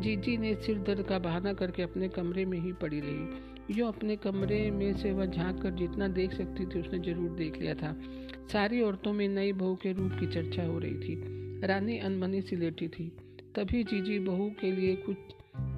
जीजी 0.02 0.38
ने 0.38 0.56
सिर 0.56 0.78
दर्द 0.78 1.02
का 1.02 1.20
बहाना 1.20 1.54
करके 1.54 1.84
अपने 1.84 2.10
कमरे 2.10 2.46
में 2.46 2.60
ही 2.60 2.74
पड़ी 2.74 3.00
रही। 3.00 3.57
जो 3.72 3.88
अपने 3.88 4.16
कमरे 4.16 4.72
में 4.72 4.98
से 4.98 5.12
वह 5.12 5.26
झाँक 5.26 5.62
कर 5.62 5.72
जितना 5.72 6.08
देख 6.08 6.34
सकती 6.34 6.66
थी, 6.66 6.80
उसने 6.80 7.00
ज़रूर 7.00 7.30
देख 7.30 7.62
लिया 7.62 7.76
था। 7.76 8.02
सारी 8.52 8.82
औरतों 8.82 9.14
में 9.14 9.28
नई 9.28 9.54
बहू 9.54 9.76
के 9.76 9.94
रूप 9.94 10.12
की 10.20 10.28
चर्चा 10.28 10.64
हो 10.64 10.80
रही 10.80 10.94
थी। 10.94 11.24
रानी 11.68 11.98
अनमनी 11.98 12.42
सी 12.42 12.56
लेटी 12.56 12.88
थी। 12.88 13.12
तभी 13.56 13.84
जीजी 13.84 14.20
बहू 14.20 14.50
के 14.62 14.72
लिए 14.72 14.96
कुछ 14.96 15.18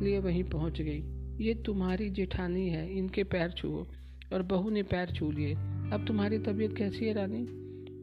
लिए 0.01 0.19
वहीं 0.19 0.43
पहुँच 0.43 0.81
गई। 0.81 1.03
ये 1.45 1.53
तुम्हारी 1.53 2.09
जेठानी 2.09 2.69
है, 2.69 2.97
इनके 2.97 3.23
पैर 3.23 3.51
छुओ। 3.51 3.85
और 4.33 4.41
बहू 4.41 4.69
ने 4.69 4.83
पैर 4.83 5.11
छू 5.11 5.31
लिए। 5.31 5.53
अब 5.93 6.05
तुम्हारी 6.07 6.37
तबीयत 6.37 6.77
कैसी 6.77 7.05
है, 7.05 7.13
रानी? 7.13 7.47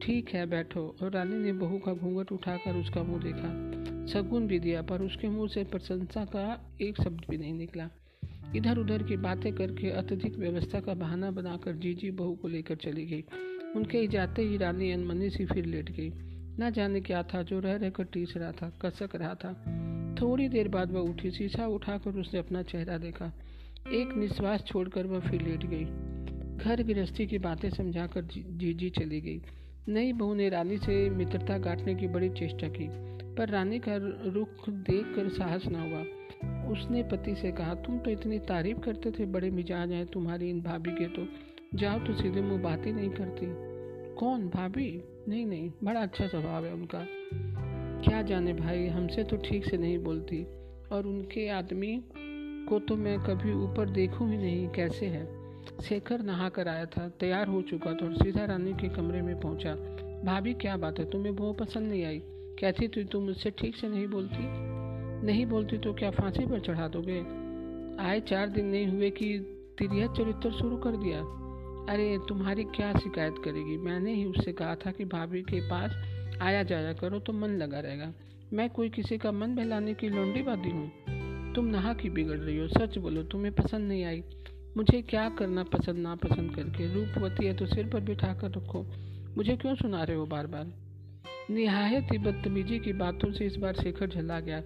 ठीक 0.02 0.28
है, 0.28 0.46
बैठो। 0.46 0.96
और 1.02 1.12
रानी 1.12 1.36
ने 1.36 1.52
बहू 1.52 1.78
का 1.78 1.94
घूंघट 1.94 2.32
उठाकर 2.32 2.76
उसका 2.76 3.02
मुँह 3.02 3.22
देखा। 3.22 3.76
सगुन 4.12 4.46
भी 4.46 4.58
दिया, 4.58 4.82
पर 4.82 5.02
उसके 5.02 5.28
मुँह 5.28 5.48
से 5.48 5.64
प्रशंसा 5.64 6.24
का 6.24 6.74
एक 6.80 7.02
शब्द 7.02 7.20
भी 7.30 7.38
नहीं 7.38 7.54
निकला। 7.54 7.90
इधर 8.54 8.78
उधर 8.78 9.02
की 9.02 9.16
बातें 9.16 9.52
करके 9.52 9.90
अत्यधिक 9.90 10.36
व्यवस्था 10.38 10.80
का 10.80 10.94
बहाना 10.94 11.30
बनाकर 11.30 11.72
जीजी 11.72 12.10
बहू 12.10 12.34
को 12.34 12.48
लेकर 12.48 12.74
चली 12.74 13.06
गई। 13.06 13.24
उनके 13.76 14.06
जाते 14.06 14.42
ही 14.42 14.56
रानी 14.56 14.90
अनमनी 14.92 15.30
सी 15.30 15.46
फिर 15.46 15.64
लेट 15.64 15.90
गई। 15.90 16.12
न 16.60 16.70
जाने 16.70 17.00
क्या 17.00 17.22
था, 17.22 17.42
जो 17.42 17.60
रह 17.60 17.76
रहकर 17.76 18.04
टीस 18.04 18.34
रहा 18.36 18.52
था, 18.52 18.78
कसक 18.82 19.16
रहा 19.16 19.34
था। 19.34 19.52
थोड़ी 20.20 20.48
देर 20.48 20.68
बाद 20.68 20.92
वह 20.92 21.00
उठी, 21.00 21.30
शीशा 21.30 21.66
उठाकर 21.66 22.10
उसने 22.10 22.40
अपना 22.40 22.62
चेहरा 22.62 22.98
देखा। 22.98 23.32
एक 23.88 24.16
निश्वास 24.16 24.64
छोड़कर 24.64 25.06
वह 25.06 25.20
फिर 25.20 25.42
लेट 25.42 25.66
गई। 25.66 25.84
घर 26.64 26.82
गृहस्थी 26.82 27.26
की 27.26 27.38
बातें 27.38 27.70
समझाकर 27.70 28.22
जी 28.24 28.90
चली 28.90 29.20
गई। 29.20 29.42
नई 29.88 30.12
बहू 30.12 30.34
ने 30.34 30.48
रानी 30.48 30.78
से 30.78 31.10
मित्रता 31.10 31.58
काटने 31.58 31.94
की 31.94 32.06
बड़ी 32.06 32.28
चेष्टा 32.28 32.68
की, 32.68 32.88
पर 33.34 33.48
रानी 33.48 33.78
का 33.78 33.96
रुख 34.30 34.70
देख 34.70 35.04
कर 35.16 35.28
साहस 35.28 35.66
न 35.66 35.74
हुआ। 35.74 36.04
उसने 36.66 37.02
पति 37.02 37.34
से 37.34 37.52
कहा, 37.52 37.74
तुम 37.74 37.98
तो 37.98 38.10
इतनी 38.10 38.38
तारीफ़ 38.38 38.78
करते 38.78 39.10
थे 39.10 39.26
बड़े 39.26 39.50
मिजाज 39.50 39.92
हैं 39.92 40.06
तुम्हारी 40.06 40.50
इन 40.50 40.62
भाभी 40.62 40.90
के 40.90 41.06
तो 41.06 41.26
जाओ 41.74 41.98
तो 41.98 42.14
सीधे 42.14 42.40
मुँह 42.40 42.62
बात 42.62 42.86
ही 42.86 42.92
नहीं 42.92 43.10
करती। 43.10 43.46
कौन? 44.14 44.48
भाभी? 44.48 45.02
नहीं 45.28 45.46
नहीं, 45.46 45.72
बड़ा 45.84 46.00
अच्छा 46.00 46.26
स्वभाव 46.26 46.64
है 46.66 46.72
उनका। 46.72 47.06
क्या 48.08 48.22
जाने 48.22 48.52
भाई, 48.52 48.86
हमसे 48.86 49.24
तो 49.24 49.36
ठीक 49.36 49.64
से 49.64 49.76
नहीं 49.76 49.98
बोलती। 49.98 50.46
और 50.92 51.06
उनके 51.06 51.48
आदमी 51.48 52.04
को 52.68 52.78
तो 52.78 52.96
मैं 52.96 53.20
कभी 53.20 53.52
ऊपर 53.52 53.90
देखूँ 53.90 54.30
ही 54.30 54.36
नहीं, 54.36 54.68
कैसे 54.68 55.06
है? 55.06 55.26
शेखर 55.82 56.22
नहा 56.22 56.48
कर 56.48 56.68
आया 56.68 56.86
था, 56.86 57.08
तैयार 57.08 57.46
हो 57.46 57.62
चुका 57.62 57.92
था 57.92 58.06
और 58.06 58.14
सीधा 58.14 58.44
रानी 58.44 58.72
के 58.72 58.88
कमरे 58.88 59.22
में 59.22 59.40
पहुँचा। 59.40 59.74
भाभी, 60.24 60.54
क्या 60.54 60.76
बात 60.76 60.98
है? 60.98 61.10
तुम्हें 61.10 61.32
वो 61.32 61.52
पसंद 61.52 61.88
नहीं 61.88 62.04
आई। 62.04 62.22
कहती 62.60 62.88
थी, 62.88 63.04
तुम 63.04 63.24
मुझसे 63.24 63.50
ठीक 63.50 63.76
से 63.76 63.88
नहीं 63.88 64.06
बोलती? 64.06 64.75
नहीं 65.24 65.46
बोलती 65.46 65.78
तो 65.78 65.94
क्या 65.94 66.10
फांसी 66.10 66.46
पर 66.46 66.60
चढ़ा 66.60 66.88
दोगे? 66.88 67.46
आए 68.02 68.20
चार 68.20 68.48
दिन 68.48 68.66
नहीं 68.66 68.86
हुए 68.86 69.10
कि 69.10 69.38
तिरिया 69.78 70.06
चरित्र 70.06 70.50
शुरू 70.50 70.76
कर 70.76 70.90
दिया? 70.90 71.18
अरे, 71.92 72.18
तुम्हारी 72.28 72.64
क्या 72.64 72.92
शिकायत 72.92 73.34
करेगी? 73.44 73.76
मैंने 73.76 74.14
ही 74.14 74.24
उससे 74.24 74.52
कहा 74.52 74.74
था 74.74 74.90
कि 74.90 75.04
भाभी 75.04 75.42
के 75.42 75.60
पास 75.60 75.90
आया 76.42 76.62
जाया 76.62 76.92
करो 76.92 77.18
तो 77.18 77.32
मन 77.32 77.48
लगा 77.48 77.80
रहेगा। 77.80 78.12
मैं 78.52 78.70
कोई 78.70 78.88
किसी 78.88 79.18
का 79.18 79.32
मन 79.32 79.54
बहलाने 79.54 79.94
की 79.94 80.08
लौंडी 80.08 80.42
बादी 80.42 80.70
हूँ। 80.70 80.92
तुम 81.54 81.64
नहा 81.64 81.94
की 81.94 82.10
बिगड़ 82.10 82.36
रही 82.36 82.58
हो। 82.58 82.68
सच 82.68 82.98
बोलो, 82.98 83.22
तुम्हें 83.22 83.54
पसंद 83.54 83.88
नहीं 83.88 84.04
आई। 84.04 84.22
मुझे 84.76 85.02
क्या 85.02 85.28
करना 85.28 85.62
पसंद 85.62 85.96
ना 85.96 86.14
पसंद 86.14 86.56
करके? 86.56 86.94
रूपवती 86.94 87.46
है 87.46 87.54
तो 87.54 87.66
सिर 87.66 87.86
पर 87.88 88.00
बिठा 88.00 88.34
कर 88.34 88.50
रखो। 88.50 88.86
मुझे 89.36 89.56
क्यों 89.56 89.74
सुना 89.74 90.02
रहे 90.02 90.16
हो 90.16 90.26
बार 90.26 90.46
बार 90.46 90.66
निहायत 91.50 92.08
ही 92.12 92.18
बदतमीजी 92.18 92.78
की 92.78 92.92
बातों 92.92 93.32
से 93.32 93.46
इस 93.46 93.56
बार 93.56 93.74
शेखर 93.74 94.08
झला 94.08 94.40
गया। 94.40 94.62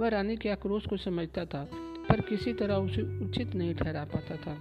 वह 0.00 0.08
रानी 0.08 0.36
के 0.36 0.48
आक्रोश 0.48 0.86
को 0.86 0.96
समझता 0.96 1.44
था, 1.44 1.66
पर 2.08 2.20
किसी 2.20 2.52
तरह 2.52 2.74
उसे 2.76 3.02
उचित 3.24 3.54
नहीं 3.54 3.74
ठहरा 3.74 4.04
पाता 4.04 4.36
था। 4.36 4.56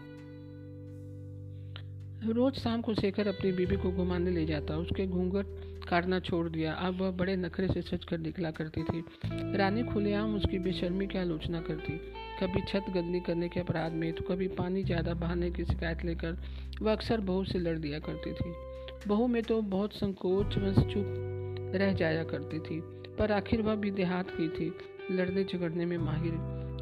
रोज 2.28 2.54
शाम 2.54 2.82
को 2.82 2.94
शेखर 2.94 3.28
अपनी 3.28 3.52
बीबी 3.52 3.76
को 3.76 3.92
घुमाने 3.92 4.32
ले 4.32 4.46
जाता, 4.46 4.78
उसके 4.78 5.06
घूंघट 5.08 5.46
काटना 5.90 6.20
छोड़ 6.20 6.48
दिया। 6.50 6.74
अब 6.74 7.02
वह 7.02 7.12
बड़े 7.12 7.36
नखरे 7.36 7.68
से 7.68 7.82
सच 7.82 8.04
कर 8.04 8.18
निकला 8.18 8.52
करती 8.52 8.84
थी। 8.84 9.04
रानी 9.58 9.84
खुलेआम 9.84 10.36
उसकी 10.36 10.60
बेशर्मी 10.60 11.08
की 11.08 11.18
आलोचना 11.18 11.62
करती। 11.62 11.98
कभी 12.40 12.62
छत 12.62 12.86
गंदी 12.90 13.20
करने 13.20 13.50
के 13.50 13.60
अपराध 13.60 13.94
में 13.94 14.12
तो 14.14 14.24
कभी 14.24 14.48
पानी 14.54 14.84
ज़्यादा 14.84 15.14
बहाने 15.16 15.50
की 15.52 15.66
शिकायत 15.66 16.06
लेकर 16.06 16.38
वह 16.82 16.92
अक्सर 16.92 17.22
बहू 17.22 17.44
से 17.44 17.60
लड़ 17.60 17.78
दिया 17.78 18.00
करती 18.00 18.34
थी। 18.34 18.54
बहू 19.08 19.28
में 19.28 19.42
तो 19.44 19.62
बहुत 19.62 19.94
संकोच 19.94 20.58
व 20.58 20.74
चुप 20.84 21.74
रह 21.76 21.94
जाया 21.94 22.24
करती 22.24 22.60
थी, 22.60 22.80
पर 23.20 23.32
आखिर 23.32 23.62
वह 23.62 23.76
भी 23.76 23.92
देहात 23.92 24.30
की 24.32 24.48
थी। 24.50 24.72
लड़ने 25.12 25.44
झगड़ने 25.44 25.86
में 25.86 25.98
माहिर। 25.98 26.34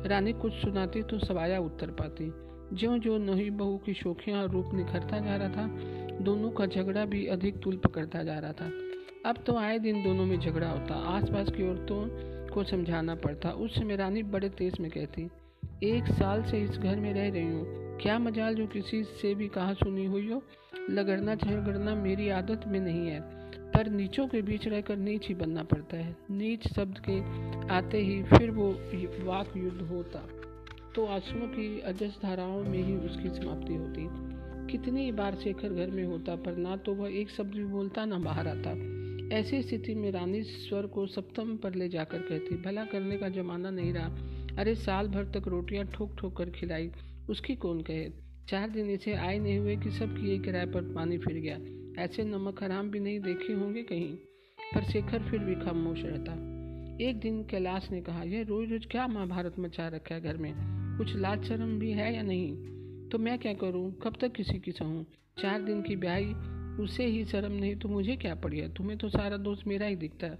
रानी 0.07 0.33
कुछ 0.33 0.53
सुनाती 0.53 1.01
तो 1.03 1.19
सवाया 1.19 1.59
उत्तर 1.59 1.91
पाती। 1.91 2.31
ज्यो 2.75 2.97
ज्यो 2.97 3.17
नही 3.17 3.49
बहू 3.49 3.77
की 3.77 3.93
शोखियाँ 3.93 4.47
रूप 4.47 4.73
निखरता 4.73 5.19
जा 5.19 5.35
रहा 5.35 5.49
था, 5.49 5.67
दोनों 6.21 6.49
का 6.49 6.65
झगड़ा 6.65 7.05
भी 7.05 7.25
अधिक 7.27 7.59
तुल 7.59 7.77
पकड़ता 7.77 8.23
जा 8.23 8.39
रहा 8.39 8.51
था। 8.51 8.71
अब 9.25 9.43
तो 9.47 9.55
आए 9.57 9.79
दिन 9.79 10.03
दोनों 10.03 10.25
में 10.25 10.39
झगड़ा 10.39 10.69
होता, 10.69 10.93
आसपास 10.93 11.49
की 11.49 11.69
औरतों 11.69 12.05
को 12.47 12.63
समझाना 12.63 13.15
पड़ता। 13.15 13.49
उस 13.49 13.75
समय 13.75 13.95
रानी 13.95 14.23
बड़े 14.23 14.49
तेज 14.49 14.79
में 14.79 14.89
कहती, 14.91 15.29
एक 15.83 16.07
साल 16.07 16.43
से 16.43 16.61
इस 16.61 16.69
घर 16.69 16.95
में 16.95 17.13
रह 17.13 17.29
रही 17.29 17.43
हूँ। 17.43 17.97
क्या 17.97 18.19
मजाल 18.19 18.55
जो 18.55 18.67
किसी 18.67 19.03
से 19.03 19.35
भी 19.35 19.47
कहा 19.47 19.73
सुनी 19.73 20.05
हुई 20.05 20.31
हो? 20.31 20.41
लगड़ना 20.89 21.35
झगड़ना 21.35 21.95
मेरी 21.95 22.29
आदत 22.29 22.61
में 22.67 22.79
नहीं 22.79 23.07
है। 23.07 23.40
पर 23.75 23.89
नीचों 23.89 24.27
के 24.27 24.41
बीच 24.41 24.67
रहकर 24.67 24.97
नीच 24.97 25.27
ही 25.27 25.35
बनना 25.35 25.63
पड़ता 25.63 25.97
है। 25.97 26.17
नीच 26.31 26.67
शब्द 26.67 27.01
के 27.09 27.19
आते 27.67 27.97
ही 27.97 28.23
फिर 28.23 28.51
वो 28.51 28.69
वाक 29.25 29.57
युद्ध 29.57 29.81
होता। 29.81 30.27
तो 30.95 31.05
आंसुओं 31.05 31.47
की 31.47 31.79
अजस 31.79 32.19
धाराओं 32.23 32.63
में 32.63 32.83
ही 32.83 32.95
उसकी 32.95 33.29
समाप्ति 33.29 33.75
होती। 33.75 34.31
कितनी 34.71 35.11
बार 35.11 35.35
शेखर 35.35 35.69
घर 35.69 35.91
में 35.91 36.03
होता, 36.03 36.35
पर 36.35 36.55
ना 36.55 36.75
तो 36.75 36.93
वह 36.93 37.15
एक 37.15 37.29
शब्द 37.29 37.55
भी 37.55 37.63
बोलता, 37.63 38.05
ना 38.05 38.19
बाहर 38.19 38.47
आता। 38.47 39.01
ऐसी 39.35 39.61
स्थिति 39.61 39.95
में 39.95 40.11
रानी 40.11 40.43
स्वर 40.43 40.87
को 40.87 41.07
सप्तम 41.07 41.57
पर 41.57 41.75
ले 41.75 41.89
जाकर 41.89 42.17
कहती, 42.17 42.55
भला 42.55 42.85
करने 42.85 43.17
का 43.17 43.29
जमाना 43.29 43.69
नहीं 43.69 43.93
रहा। 43.93 44.09
अरे, 44.57 44.75
साल 44.75 45.07
भर 45.07 45.25
तक 45.25 45.47
रोटियाँ 45.47 45.85
ठोक 45.85 46.15
ठोक 46.17 46.37
कर 46.37 46.49
खिलाई। 46.49 46.91
उसकी 47.29 47.55
कौन 47.55 47.81
कहे? 47.81 48.09
चार 48.47 48.69
दिन 48.69 48.89
इसे 48.89 49.13
आए 49.13 49.39
नहीं 49.39 49.57
हुए 49.57 49.75
कि 49.75 49.91
सब 49.91 50.21
किए 50.21 50.39
किराए 50.39 50.65
पर 50.65 50.81
पानी 50.81 51.17
फिर 51.17 51.33
गया। 51.33 51.57
ऐसे 51.99 52.23
नमक 52.23 52.63
हराम 52.63 52.91
भी 52.91 52.99
नहीं 52.99 53.19
देखे 53.19 53.53
होंगे 53.53 53.83
कहीं। 53.83 54.15
पर 54.75 54.83
शेखर 54.83 55.19
फिर 55.19 55.39
भी 55.39 55.55
खामोश 55.55 55.99
रहता। 56.03 56.31
एक 57.05 57.19
दिन 57.19 57.43
कैलाश 57.43 57.91
ने 57.91 58.01
कहा, 58.01 58.23
यह 58.23 58.43
रोज 58.43 58.71
रोज 58.71 58.85
क्या 58.85 59.07
महाभारत 59.07 59.59
मचा 59.59 59.87
रखा 59.87 60.15
है 60.15 60.21
घर 60.21 60.37
में? 60.37 60.53
कुछ 60.97 61.15
लाज 61.15 61.43
शर्म 61.43 61.79
भी 61.79 61.91
है 61.91 62.15
या 62.15 62.21
नहीं? 62.21 62.55
तो 63.09 63.17
मैं 63.17 63.39
क्या 63.39 63.53
करूँ? 63.53 63.99
कब 64.03 64.15
तक 64.21 64.31
किसी 64.31 64.59
की 64.59 64.71
सहूं? 64.71 65.03
चार 65.41 65.61
दिन 65.61 65.81
की 65.81 65.95
ब्याही, 65.95 66.33
उसे 66.83 67.05
ही 67.05 67.25
शर्म 67.25 67.51
नहीं 67.51 67.75
तो 67.75 67.89
मुझे 67.89 68.15
क्या 68.15 68.35
पड़ी 68.35 68.57
है 68.57 68.73
तुम्हें 68.73 68.97
तो 68.97 69.09
सारा 69.09 69.37
दोस्त 69.37 69.67
मेरा 69.67 69.85
ही 69.85 69.95
दिखता। 69.95 70.27
है 70.27 70.39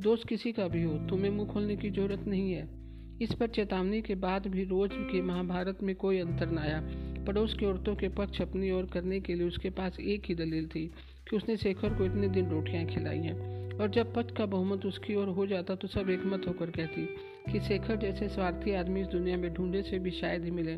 दोस्त 0.00 0.28
किसी 0.28 0.52
का 0.52 0.68
भी 0.68 0.82
हो, 0.82 0.98
तुम्हें 0.98 1.30
मुँह 1.30 1.48
खोलने 1.48 1.76
की 1.76 1.90
ज़रूरत 1.90 2.24
नहीं 2.28 2.52
है। 2.52 2.79
इस 3.20 3.32
पर 3.32 3.46
चेतावनी 3.46 4.02
के 4.02 4.14
बाद 4.14 4.46
भी 4.46 4.64
रोज 4.64 4.90
के 4.92 5.22
महाभारत 5.22 5.78
में 5.82 5.96
कोई 5.96 6.18
अंतर 6.18 6.50
न 6.50 6.58
आया। 6.58 6.80
पड़ोस 7.26 7.54
की 7.54 7.66
औरतों 7.66 7.94
के 7.96 8.08
पक्ष 8.08 8.42
अपनी 8.42 8.70
ओर 8.70 8.86
करने 8.86 9.20
के 9.20 9.34
लिए 9.34 9.46
उसके 9.46 9.70
पास 9.70 10.00
एक 10.00 10.22
ही 10.26 10.34
दलील 10.34 10.68
थी 10.68 10.86
कि 11.30 11.36
उसने 11.36 11.56
शेखर 11.56 11.94
को 11.94 12.04
इतने 12.04 12.28
दिन 12.28 12.50
रोटियाँ 12.50 12.84
खिलाई 12.86 13.18
हैं। 13.18 13.78
और 13.78 13.90
जब 13.90 14.14
पक्ष 14.14 14.32
का 14.32 14.46
बहुमत 14.46 14.86
उसकी 14.86 15.14
ओर 15.14 15.28
हो 15.28 15.46
जाता 15.46 15.74
तो 15.74 15.88
सब 15.88 16.10
एकमत 16.10 16.48
होकर 16.48 16.70
कहती 16.70 17.06
कि 17.52 17.60
शेखर 17.60 17.96
जैसे 17.96 18.28
स्वार्थी 18.28 18.74
आदमी 18.74 19.00
इस 19.00 19.06
दुनिया 19.06 19.36
में 19.36 19.54
ढूंढे 19.54 19.82
से 19.82 19.98
भी 19.98 20.10
शायद 20.10 20.44
ही 20.44 20.50
मिले। 20.50 20.76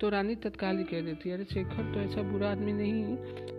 तो 0.00 0.08
रानी 0.08 0.34
तत्काल 0.34 0.78
ही 0.78 0.84
कह 0.84 1.00
देती, 1.00 1.30
अरे 1.30 1.44
शेखर 1.44 1.94
तो 1.94 2.00
ऐसा 2.00 2.22
बुरा 2.22 2.50
आदमी 2.50 2.72
नहीं, 2.72 3.16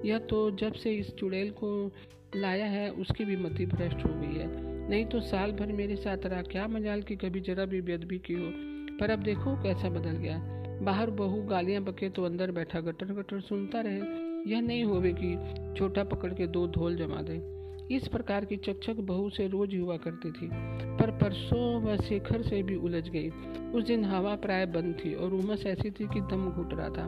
यह 0.10 0.17
तो 0.17 0.52
जब 0.52 0.74
से 0.74 0.91
इस 0.91 1.15
चुड़ैल 1.15 1.50
को 1.52 1.91
लाया 2.36 2.65
है, 2.65 2.89
उसकी 2.91 3.26
भी 3.26 3.36
मति 3.36 3.65
भ्रष्ट 3.65 4.06
हो 4.06 4.13
गई 4.13 4.39
है। 4.39 4.74
नहीं 4.89 5.06
तो 5.06 5.19
साल 5.19 5.52
भर 5.52 5.71
मेरे 5.71 5.95
साथ 5.95 6.26
रहा। 6.26 6.41
क्या 6.41 6.67
मजाल 6.67 7.02
की 7.02 7.15
कभी 7.15 7.39
जरा 7.39 7.65
भी 7.65 7.82
बेदबी 7.82 8.17
की 8.17 8.34
हो। 8.34 8.52
पर 8.98 9.10
अब 9.10 9.19
देखो 9.19 9.56
कैसा 9.63 9.89
बदल 9.89 10.17
गया। 10.17 10.41
बाहर 10.82 11.10
बहू 11.10 11.41
गालियाँ 11.43 11.84
बके 11.84 12.10
तो 12.10 12.24
अंदर 12.24 12.52
बैठा 12.52 12.80
गटर 12.80 13.06
गटर 13.06 13.41
सुनता 13.41 13.82
रहे। 13.82 14.00
यह 14.52 14.62
नहीं 14.62 14.84
होवे 14.84 15.13
कि 15.19 15.36
छोटा 15.78 16.04
पकड़ 16.04 16.34
के 16.34 16.48
दो 16.48 16.67
धोल 16.67 16.95
जमा 16.95 17.21
दे। 17.21 17.41
इस 17.95 18.08
प्रकार 18.08 18.45
की 18.45 18.56
चकचक 18.58 18.95
बहू 18.95 19.30
से 19.30 19.48
रोज 19.48 19.76
हुआ 19.76 19.98
करती 19.98 20.32
थी। 20.32 20.50
पर 20.98 21.12
परसों 21.12 21.82
वह 21.82 21.98
शेखर 21.98 22.41
से 22.41 22.63
भी 22.63 22.76
उलझ 22.76 23.10
गई। 23.10 23.30
उस 23.76 23.84
दिन 23.84 24.06
हवा 24.06 24.36
प्राय 24.36 24.65
बंद 24.65 24.95
थी 25.06 25.13
और 25.13 25.34
उमस 25.34 25.65
ऐसी 25.65 25.91
थी 25.91 26.08
कि 26.08 26.21
दम 26.21 26.50
घुट 26.52 26.74
रहा 26.74 26.89
था। 26.89 27.08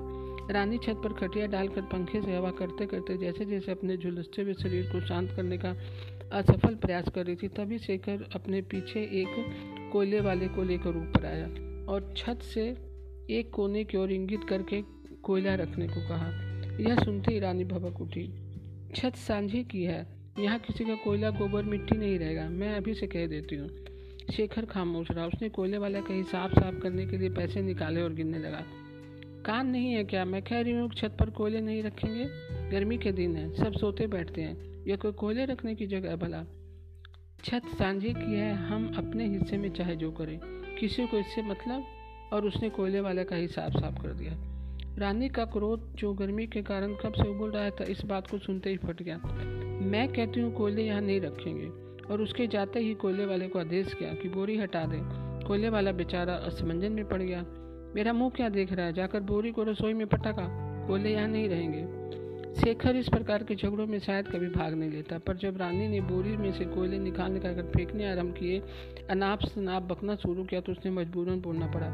रानी 0.51 0.77
छत 0.77 1.01
पर 1.03 1.13
खटिया 1.13 1.47
डालकर 1.47 1.81
पंखे 1.81 2.21
से 2.21 2.35
हवा 2.35 2.51
करते 2.51 2.85
करते 2.85 3.17
जैसे 3.17 3.45
जैसे 3.45 3.71
अपने 3.71 3.97
झुलसते 3.97 4.41
हुए 4.41 4.53
शरीर 4.53 4.85
को 4.85 5.01
शांत 5.01 5.31
करने 5.31 5.57
का 5.57 5.73
असफल 6.31 6.75
प्रयास 6.75 7.05
कर 7.15 7.25
रही 7.25 7.35
थी, 7.35 7.47
तभी 7.47 7.77
शेखर 7.77 8.29
अपने 8.35 8.61
पीछे 8.61 8.99
एक 8.99 9.27
कोयले 9.93 10.19
वाले 10.19 10.47
को 10.47 10.63
लेकर 10.63 10.89
ऊपर 10.89 11.25
आया 11.25 11.45
और 11.85 12.13
छत 12.17 12.39
से 12.41 12.77
एक 13.29 13.51
कोने 13.53 13.83
की 13.83 13.97
ओर 13.97 14.11
इंगित 14.11 14.39
करके 14.49 14.81
कोयला 15.23 15.55
रखने 15.55 15.87
को 15.87 16.07
कहा। 16.09 16.57
यह 16.79 16.95
सुनते 16.95 17.33
ही 17.33 17.39
रानी 17.39 17.63
भबक 17.63 18.01
उठी। 18.01 18.33
छत 18.95 19.15
सांझी 19.15 19.63
की 19.63 19.83
है। 19.83 20.07
यहाँ 20.39 20.59
किसी 20.59 20.85
का 20.85 20.95
कोयला, 20.95 21.29
गोबर, 21.29 21.63
मिट्टी 21.63 21.97
नहीं 21.97 22.19
रहेगा। 22.19 22.49
मैं 22.49 22.75
अभी 22.75 22.93
से 22.93 23.07
कह 23.07 23.27
देती 23.27 23.55
हूँ। 23.55 23.69
शेखर 24.31 24.65
खामोश 24.65 25.11
रहा। 25.11 25.25
उसने 25.25 25.49
कोयले 25.49 25.77
वाले 25.77 26.01
का 26.01 26.13
हिसाब 26.13 26.51
साफ़ 26.51 26.75
करने 26.75 27.05
के 27.05 27.17
लिए 27.17 27.29
पैसे 27.29 27.61
निकाले 27.61 28.01
और 28.01 28.13
गिनने 28.13 28.39
लगा। 28.39 28.63
कान 29.45 29.67
नहीं 29.67 29.91
है 29.91 30.03
क्या? 30.03 30.25
मैं 30.25 30.41
कह 30.41 30.61
रही 30.61 30.73
हूँ, 30.73 30.89
छत 30.89 31.17
पर 31.19 31.29
कोयले 31.29 31.61
नहीं 31.61 31.83
रखेंगे? 31.83 32.27
गर्मी 32.71 32.97
के 32.97 33.11
दिन 33.11 33.35
है। 33.35 33.55
सब 33.55 33.73
सोते 33.73 34.07
बैठते 34.07 34.41
हैं। 34.41 34.76
यह 34.87 34.95
कोई 34.95 35.11
कोयले 35.11 35.45
रखने 35.45 35.75
की 35.75 35.87
जगह 35.87 36.15
भला। 36.15 36.43
छत 37.43 37.61
सांझे 37.77 38.13
की 38.13 38.33
है, 38.33 38.55
हम 38.55 38.93
अपने 38.97 39.27
हिस्से 39.27 39.57
में 39.57 39.69
चाहे 39.69 39.95
जो 39.95 40.11
करें। 40.11 40.39
किसी 40.79 41.07
को 41.07 41.17
इससे 41.17 41.41
मतलब? 41.41 41.83
और 42.33 42.45
उसने 42.45 42.69
कोयले 42.69 42.99
वाले 42.99 43.23
का 43.23 43.35
हिसाब 43.35 43.71
साफ़ 43.71 44.01
कर 44.01 44.13
दिया। 44.13 44.31
रानी 44.97 45.29
का 45.29 45.45
क्रोध 45.45 45.95
जो 45.95 46.13
गर्मी 46.13 46.47
के 46.47 46.61
कारण 46.61 46.93
कब 46.93 47.13
से 47.13 47.29
उबल 47.29 47.49
रहा 47.49 47.69
था 47.69 47.83
इस 47.83 48.01
बात 48.05 48.27
को 48.27 48.37
सुनते 48.37 48.69
ही 48.69 48.77
फट 48.77 49.01
गया। 49.01 49.17
मैं 49.81 50.13
कहती 50.13 50.39
हूँ, 50.39 50.53
कोयले 50.53 50.85
यहाँ 50.85 51.01
नहीं 51.01 51.21
रखेंगे। 51.21 51.65
और 52.13 52.21
उसके 52.21 52.47
जाते 52.47 52.79
ही 52.79 52.93
कोयले 52.93 53.25
वाले 53.25 53.47
को 53.47 53.59
आदेश 53.59 53.93
किया 53.93 54.13
कि 54.13 54.29
बोरी 54.29 54.57
हटा 54.57 54.85
दे। 54.85 54.99
कोयले 55.47 55.69
वाला 55.69 55.91
बेचारा 55.91 56.33
असमंजन 56.33 56.91
में 56.91 57.09
पड़ 57.09 57.21
गया। 57.21 57.45
मेरा 57.95 58.13
मुँह 58.13 58.29
क्या 58.29 58.49
देख 58.49 58.73
रहा 58.73 58.85
है? 58.85 58.93
जाकर 58.93 59.19
बोरी 59.19 59.51
को 59.51 59.63
रसोई 59.63 59.93
में 59.93 60.07
पटाखा। 60.07 60.47
कोयले 60.87 61.11
यहाँ 61.11 61.27
नहीं 61.27 61.49
रहेंगे। 61.49 62.07
शेखर 62.55 62.95
इस 62.95 63.09
प्रकार 63.09 63.43
के 63.43 63.55
झगड़ों 63.55 63.85
में 63.87 63.99
शायद 63.99 64.27
कभी 64.27 64.47
भाग 64.49 64.73
नहीं 64.73 64.89
लेता, 64.89 65.17
पर 65.17 65.37
जब 65.37 65.57
रानी 65.57 65.87
ने 65.87 65.99
बोरी 66.01 66.35
में 66.37 66.51
से 66.51 66.65
कोयले 66.65 66.97
निकाल 66.99 67.31
निकाल 67.31 67.55
कर 67.55 67.71
फेंकने 67.75 68.09
आरंभ 68.11 68.33
किए, 68.33 68.61
अनाप 69.09 69.45
शनाप 69.45 69.83
बकना 69.83 70.15
शुरू 70.15 70.43
किया 70.43 70.61
तो 70.61 70.71
उसने 70.71 70.91
मजबूरन 70.91 71.41
बोलना 71.41 71.67
पड़ा, 71.67 71.87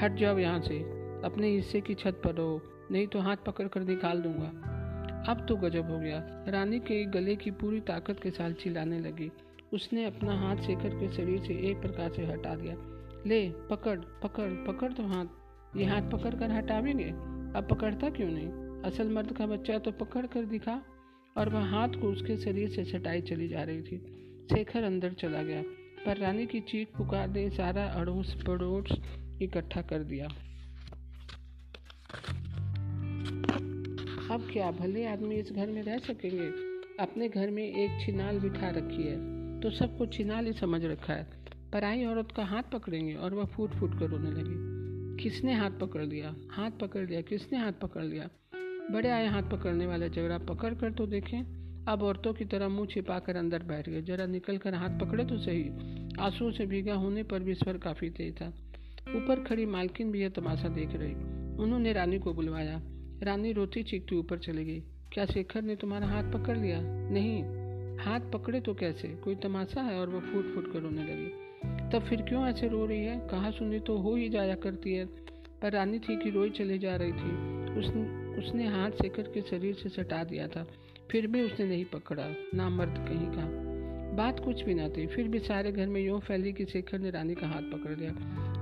हट 0.00 0.16
जाओ 0.16 0.38
यहाँ 0.38 0.60
से, 0.60 0.78
अपने 1.24 1.48
हिस्से 1.48 1.80
की 1.80 1.94
छत 1.94 2.20
पर 2.24 2.34
रहो, 2.34 2.60
नहीं 2.90 3.06
तो 3.06 3.20
हाथ 3.20 3.36
पकड़ 3.46 3.66
कर 3.68 3.80
निकाल 3.80 4.20
दूँगा। 4.22 4.72
अब 5.28 5.44
तो 5.48 5.56
गजब 5.56 5.90
हो 5.90 5.98
गया। 5.98 6.18
रानी 6.48 6.78
के 6.80 7.04
गले 7.04 7.34
की 7.36 7.50
पूरी 7.52 7.80
ताकत 7.80 8.20
के 8.22 8.30
साथ 8.30 8.52
चिल्लाने 8.52 8.98
लगी। 8.98 9.30
उसने 9.72 10.04
अपना 10.04 10.34
हाथ 10.40 10.56
शेखर 10.56 10.88
के 10.90 11.08
शरीर 11.12 11.40
से 11.40 11.54
एक 11.70 11.80
प्रकार 11.80 12.12
से 12.12 12.26
हटा 12.26 12.54
दिया। 12.54 12.74
ले, 13.26 13.48
पकड़ 13.70 13.98
पकड़ 14.22 14.50
पकड़ 14.66 14.92
तो 14.92 15.06
हाथ, 15.06 15.26
ये 15.76 15.84
हाथ 15.84 16.10
पकड़ 16.10 16.34
कर 16.34 16.50
हटावेंगे? 16.50 17.08
अब 17.58 17.66
पकड़ता 17.70 18.10
क्यों 18.10 18.28
नहीं? 18.30 18.48
असल 18.84 19.08
मर्द 19.08 19.32
का 19.32 19.46
बच्चा 19.46 19.78
तो 19.78 19.90
पकड़ 19.94 20.26
कर 20.26 20.44
दिखा 20.44 20.80
और 21.36 21.48
वह 21.48 21.64
हाथ 21.70 22.00
को 22.00 22.08
उसके 22.08 22.36
शरीर 22.36 22.68
से 22.68 22.84
छटाई 22.84 23.20
चली 23.20 23.48
जा 23.48 23.62
रही 23.62 23.82
थी। 23.82 23.98
शेखर 24.50 24.82
अंदर 24.82 25.12
चला 25.12 25.42
गया, 25.42 25.62
पर 26.06 26.16
रानी 26.16 26.46
की 26.46 26.60
चीख 26.60 26.88
पुकार 26.96 27.28
ने 27.28 27.48
सारा 27.50 27.84
अड़ोस 27.92 28.34
पड़ोस 28.46 28.92
इकट्ठा 29.42 29.82
कर 29.82 30.02
दिया। 30.04 30.26
अब 34.30 34.48
क्या 34.52 34.70
भले 34.70 35.06
आदमी 35.06 35.34
इस 35.34 35.52
घर 35.52 35.70
में 35.70 35.82
रह 35.82 35.98
सकेंगे? 35.98 36.46
अपने 37.00 37.28
घर 37.28 37.50
में 37.50 37.62
एक 37.62 38.00
छिनाल 38.06 38.38
बिठा 38.40 38.70
रखी 38.70 39.02
है 39.02 39.16
तो 39.60 39.70
सबको 39.70 40.06
छिनाल 40.06 40.46
ही 40.46 40.52
समझ 40.52 40.84
रखा 40.84 41.12
है। 41.12 41.26
पराई 41.72 42.04
औरत 42.04 42.32
का 42.36 42.44
हाथ 42.44 42.62
पकड़ेंगे 42.72 43.14
और 43.14 43.34
वह 43.34 43.44
फूट 43.46 43.70
फूट 43.70 43.98
कर 43.98 44.08
रोने 44.08 44.30
लगी। 44.30 45.22
किसने 45.22 45.54
हाथ 45.54 45.70
पकड़ 45.70 46.04
लिया? 46.04 46.34
हाथ 46.50 46.70
पकड़ 46.70 47.06
लिया, 47.08 47.20
किसने 47.20 47.58
हाथ 47.58 47.72
पकड़ 47.72 48.04
लिया? 48.04 48.28
बड़े 48.90 49.08
आए 49.08 49.26
हाथ 49.26 49.42
पकड़ने 49.42 49.86
वाला 49.86 50.08
झगड़ा 50.08 50.38
पकड़ 50.38 50.74
कर 50.74 50.92
तो 50.92 51.06
देखें। 51.06 51.66
अब 51.88 52.02
औरतों 52.02 52.32
की 52.32 52.44
तरह 52.44 52.68
मुँह 52.68 52.86
छिपा 52.86 53.18
कर 53.18 53.36
अंदर 53.36 53.62
बैठ 53.62 53.88
गए। 53.88 54.02
जरा 54.02 54.26
निकल 54.26 54.58
कर 54.58 54.74
हाथ 54.74 55.00
पकड़े 55.00 55.24
तो 55.24 55.38
सही। 55.38 55.68
आंसुओं 56.20 56.50
से 56.50 56.66
भीगा 56.66 56.94
होने 56.94 57.22
पर 57.22 57.40
भी 57.40 57.54
स्वर 57.54 57.78
काफ़ी 57.78 58.10
तेज 58.10 58.40
था। 58.40 58.48
ऊपर 59.08 59.44
खड़ी 59.44 59.66
मालकिन 59.66 60.12
भी 60.12 60.20
यह 60.20 60.28
तमाशा 60.28 60.68
देख 60.68 60.88
रही। 60.92 61.14
उन्होंने 61.62 61.92
रानी 61.92 62.18
को 62.18 62.34
बुलवाया। 62.34 62.82
रानी 63.22 63.52
रोती 63.52 63.82
चीखती 63.82 64.16
ऊपर 64.16 64.38
चली 64.38 64.64
गई। 64.64 64.80
क्या 65.12 65.26
शेखर 65.26 65.62
ने 65.62 65.76
तुम्हारा 65.76 66.06
हाथ 66.06 66.32
पकड़ 66.32 66.58
लिया? 66.58 66.78
नहीं। 67.10 67.44
हाथ 67.98 68.20
पकड़े 68.20 68.60
तो 68.60 68.74
कैसे? 68.74 69.08
कोई 69.08 69.34
तमाशा 69.34 69.80
है 69.80 70.00
और 70.00 70.08
वह 70.08 70.20
फूट 70.20 70.54
फूट 70.54 70.72
कर 70.72 70.78
रोने 70.78 71.02
लगी। 71.02 71.26
तब 71.92 72.02
फिर 72.08 72.22
क्यों 72.22 72.46
ऐसे 72.46 72.68
रो 72.68 72.86
रही 72.86 73.04
है? 73.04 73.20
कहा 73.20 73.50
सुनी 73.50 73.80
तो 73.80 73.98
हो 73.98 74.16
ही 74.16 74.28
जाया 74.28 74.54
करती 74.54 74.92
है। 74.94 75.06
पर 75.62 75.72
रानी 75.72 75.98
थी 75.98 76.16
कि 76.16 76.30
रोई 76.30 76.50
चली 76.50 76.78
जा 76.78 76.96
रही 76.96 77.12
थी। 77.12 77.56
उस 77.78 78.12
उसने 78.38 78.66
हाथ 78.66 78.90
शेखर 78.90 79.22
के 79.22 79.42
शरीर 79.42 79.74
से 79.74 79.88
सटा 79.88 80.24
दिया 80.24 80.48
था। 80.48 80.66
फिर 81.10 81.26
भी 81.26 81.42
उसने 81.42 81.66
नहीं 81.66 81.84
पकड़ा, 81.84 82.28
ना 82.54 82.68
मर्द 82.68 82.94
कहीं 83.08 83.26
का। 83.26 83.76
बात 84.16 84.40
कुछ 84.40 84.62
भी 84.62 84.74
ना 84.74 84.88
थी। 84.88 85.06
फिर 85.06 85.28
भी 85.28 85.38
सारे 85.38 85.72
घर 85.72 85.86
में 85.86 86.00
यूँ 86.00 86.20
फैली 86.20 86.52
कि 86.52 86.64
शेखर 86.64 86.98
ने 86.98 87.10
रानी 87.10 87.34
का 87.34 87.46
हाथ 87.46 87.62
पकड़ 87.62 87.96
लिया। 87.96 88.12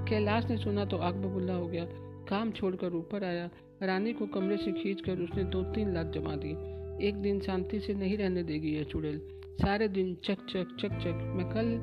कैलाश 0.08 0.44
ने 0.44 0.56
सुना 0.56 0.84
तो 0.84 0.96
आग 0.96 1.14
बबुल्ला 1.14 1.54
हो 1.54 1.66
गया। 1.66 1.86
काम 2.28 2.50
छोड़कर 2.50 2.92
ऊपर 2.92 3.24
आया। 3.24 3.50
रानी 3.82 4.12
को 4.12 4.26
कमरे 4.26 4.56
से 4.56 4.72
खींचकर 4.72 5.18
उसने 5.18 5.44
दो 5.44 5.62
तीन 5.62 5.94
लात 5.94 6.12
जमा 6.14 6.36
दी। 6.36 6.74
एक 7.08 7.14
दिन 7.14 7.40
शांति 7.40 7.80
से 7.80 7.94
नहीं 7.94 8.16
रहने 8.16 8.42
देगी 8.42 8.76
यह 8.76 8.82
चुड़ैल। 8.82 9.22
सारे 9.62 9.88
दिन 9.88 10.14
चक 10.14 10.38
चक 10.50 10.76
चक 10.80 10.88
चक। 10.88 11.32
मैं 11.36 11.48
कल 11.48 11.78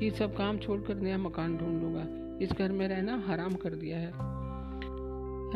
ही 0.00 0.10
सब 0.10 0.36
काम 0.36 0.58
छोड़कर 0.58 0.94
नया 0.94 1.18
मकान 1.18 1.56
ढूंढ 1.56 1.82
लूँगा। 1.82 2.38
इस 2.44 2.52
घर 2.52 2.72
में 2.72 2.88
रहना 2.88 3.24
हराम 3.26 3.54
कर 3.54 3.74
दिया 3.74 3.98
है। 3.98 4.33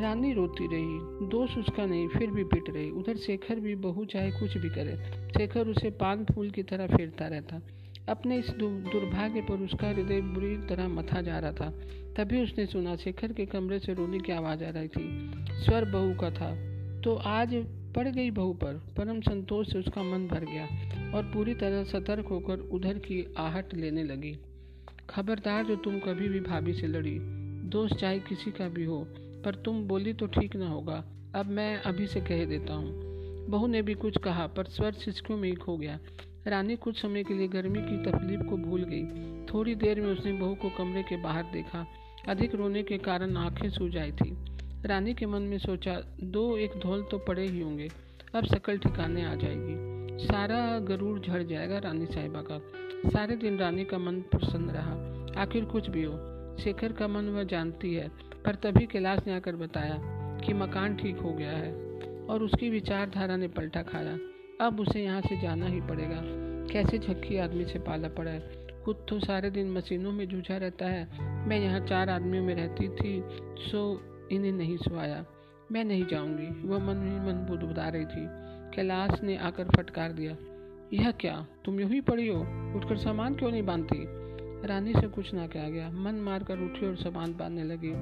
रानी 0.00 0.32
रोती 0.32 0.66
रही। 0.66 1.28
दोष 1.28 1.56
उसका 1.56 1.86
नहीं, 1.86 2.08
फिर 2.08 2.30
भी 2.30 2.44
पिट 2.44 2.70
रही। 2.70 2.90
उधर 2.90 3.16
शेखर 3.16 3.60
भी, 3.60 3.74
बहू 3.74 4.04
चाहे 4.04 4.30
कुछ 4.30 4.58
भी 4.58 4.68
करे, 4.68 4.96
शेखर 5.38 5.68
उसे 5.68 5.90
पान 5.90 6.24
फूल 6.24 6.50
की 6.50 6.62
तरह 6.62 6.86
फेरता 6.86 7.26
रहता। 7.26 7.60
अपने 8.08 8.38
इस 8.38 8.48
दुर्भाग्य 8.50 9.40
पर 9.40 9.54
उसका 9.54 9.88
हृदय 9.88 10.20
बुरी 10.20 10.56
तरह 10.56 10.88
मथा 10.88 11.20
जा 11.20 11.38
रहा 11.38 11.52
था। 11.52 11.70
तभी 12.16 12.42
उसने 12.42 12.66
सुना, 12.66 12.96
शेखर 12.96 13.32
के 13.32 13.46
कमरे 13.46 13.78
से 13.78 13.94
रोने 13.94 14.18
की 14.18 14.32
आवाज़ 14.32 14.64
आ 14.64 14.70
रही 14.70 14.88
थी। 14.88 15.30
स्वर 15.64 15.84
बहू 15.84 16.14
का 16.14 16.30
था। 16.30 16.78
तो 17.00 17.14
आज 17.14 17.54
पड़ 17.96 18.08
गई 18.08 18.30
बहू 18.30 18.52
पर। 18.52 18.74
परम 18.96 19.20
संतोष 19.20 19.72
से 19.72 19.78
उसका 19.78 20.02
मन 20.02 20.28
भर 20.28 20.44
गया 20.44 20.64
और 21.14 21.22
पूरी 21.22 21.54
तरह 21.54 21.84
सतर्क 21.84 22.26
होकर 22.26 22.58
उधर 22.58 22.98
की 22.98 23.34
आहट 23.38 23.74
लेने 23.74 24.04
लगी। 24.04 24.38
खबरदार 25.10 25.64
जो 25.64 25.76
तुम 25.76 25.98
कभी 25.98 26.28
भी 26.28 26.40
भाभी 26.40 26.72
से 26.72 26.86
लड़ी 26.86 27.18
दोस्त 27.68 27.96
चाहे 27.96 28.18
किसी 28.18 28.50
का 28.50 28.68
भी 28.68 28.84
हो 28.84 29.08
पर 29.44 29.54
तुम 29.54 29.88
बोली 29.88 30.12
तो 30.12 30.26
ठीक 30.26 30.56
ना 30.56 30.68
होगा। 30.68 31.04
अब 31.34 31.46
मैं 31.46 31.76
अभी 31.76 32.06
से 32.06 32.20
कह 32.20 32.44
देता 32.44 32.74
हूँ। 32.74 33.08
बहू 33.46 33.66
ने 33.66 33.82
भी 33.82 33.94
कुछ 33.94 34.18
कहा, 34.18 34.46
पर 34.46 34.64
स्वर 34.64 34.92
सिसकों 34.92 35.36
में 35.36 35.56
खो 35.56 35.76
गया। 35.76 35.98
रानी 36.46 36.76
कुछ 36.76 37.02
समय 37.02 37.24
के 37.24 37.34
लिए 37.34 37.48
गर्मी 37.48 37.78
की 37.78 38.10
तकलीफ़ 38.10 38.42
को 38.42 38.56
भूल 38.56 38.84
गई। 38.84 39.04
थोड़ी 39.46 39.74
देर 39.74 40.00
में 40.00 40.12
उसने 40.12 40.32
बहू 40.32 40.54
को 40.54 40.70
कमरे 40.70 41.02
के 41.02 41.16
बाहर 41.16 41.42
देखा। 41.42 41.86
अधिक 42.28 42.54
रोने 42.54 42.82
के 42.82 42.98
कारण 42.98 43.36
आँखें 43.36 43.70
सूज 43.70 43.96
आई 43.96 44.12
थी। 44.12 44.36
रानी 44.84 45.14
के 45.14 45.26
मन 45.26 45.42
में 45.42 45.58
सोचा, 45.58 46.02
दो 46.22 46.56
एक 46.56 46.70
धौल 46.82 47.02
तो 47.02 47.18
पड़े 47.18 47.46
ही 47.46 47.60
होंगे। 47.60 47.88
अब 48.34 48.44
शकल 48.44 48.78
ठिकाने 48.78 49.24
आ 49.24 49.34
जाएगी। 49.34 49.98
सारा 50.26 50.78
गरूर 50.78 51.20
झड़ 51.20 51.42
जाएगा 51.42 51.78
रानी 51.78 52.06
साहिबा 52.06 52.42
का। 52.42 52.58
सारे 53.10 53.36
दिन 53.36 53.58
रानी 53.58 53.84
का 53.84 53.98
मन 53.98 54.20
प्रसन्न 54.20 54.70
रहा। 54.70 55.18
आखिर 55.42 55.64
कुछ 55.64 55.90
भी 55.90 56.02
हो, 56.02 56.12
शेखर 56.60 56.92
का 56.92 57.08
मन 57.08 57.24
वह 57.24 57.42
जानती 57.42 57.94
है। 57.94 58.27
पर 58.48 58.54
तभी 58.54 58.86
कैलाश 58.86 59.18
ने 59.26 59.34
आकर 59.36 59.56
बताया 59.56 59.96
कि 60.40 60.52
मकान 60.52 60.96
ठीक 60.96 61.16
हो 61.16 61.32
गया 61.32 61.50
है 61.50 61.72
और 62.26 62.42
उसकी 62.42 62.70
विचारधारा 62.70 63.36
ने 63.36 63.48
पलटा 63.48 63.82
खाया। 63.82 64.18
अब 64.66 64.80
उसे 64.80 65.04
यहाँ 65.04 65.20
से 65.20 65.40
जाना 65.40 65.66
ही 65.66 65.80
पड़ेगा। 65.80 66.20
कैसे 66.72 66.98
झक्की 66.98 67.36
आदमी 67.38 67.64
से 67.64 67.78
पाला 67.78 68.08
पड़ा 68.08 68.30
है? 68.30 68.66
खुद 68.84 69.06
तो 69.08 69.18
सारे 69.18 69.50
दिन 69.50 69.70
मशीनों 69.70 70.12
में 70.12 70.28
जूझा 70.28 70.56
रहता 70.56 70.86
है। 70.86 71.08
मैं 71.48 71.58
यहाँ 71.60 71.80
चार 71.80 72.10
आदमियों 72.10 72.44
में 72.44 72.54
रहती 72.54 72.88
थी, 72.88 73.22
सो 73.70 74.00
इन्हें 74.32 74.52
नहीं 74.52 74.76
सुहाया। 74.76 75.24
मैं 75.72 75.84
नहीं 75.84 76.06
जाऊँगी। 76.06 76.68
वह 76.68 76.78
मन 76.78 77.02
ही 77.02 77.20
मन 77.20 77.46
बुदबुदा 77.50 77.88
रही 77.88 78.04
थी। 78.04 78.26
कैलाश 78.76 79.22
ने 79.22 79.36
आकर 79.36 79.64
फटकार 79.64 80.12
दिया, 80.12 80.36
यह 80.92 81.10
क्या? 81.10 81.46
तुम 81.64 81.80
यूँ 81.80 81.90
ही 81.90 82.00
पड़ी 82.00 82.28
हो? 82.28 82.40
उठकर 82.76 82.96
सामान 82.96 83.34
क्यों 83.34 83.50
नहीं 83.50 83.62
बांधती? 83.62 84.27
रानी 84.64 84.92
से 84.92 85.06
कुछ 85.06 85.34
ना 85.34 85.46
कहा 85.46 85.68
गया। 85.68 85.90
मन 85.90 86.14
मार 86.14 86.42
कर 86.42 86.58
उठी 86.58 86.86
और 86.86 86.96
सामान 86.96 87.32
बांधने 87.32 87.64
लगी। 87.64 87.92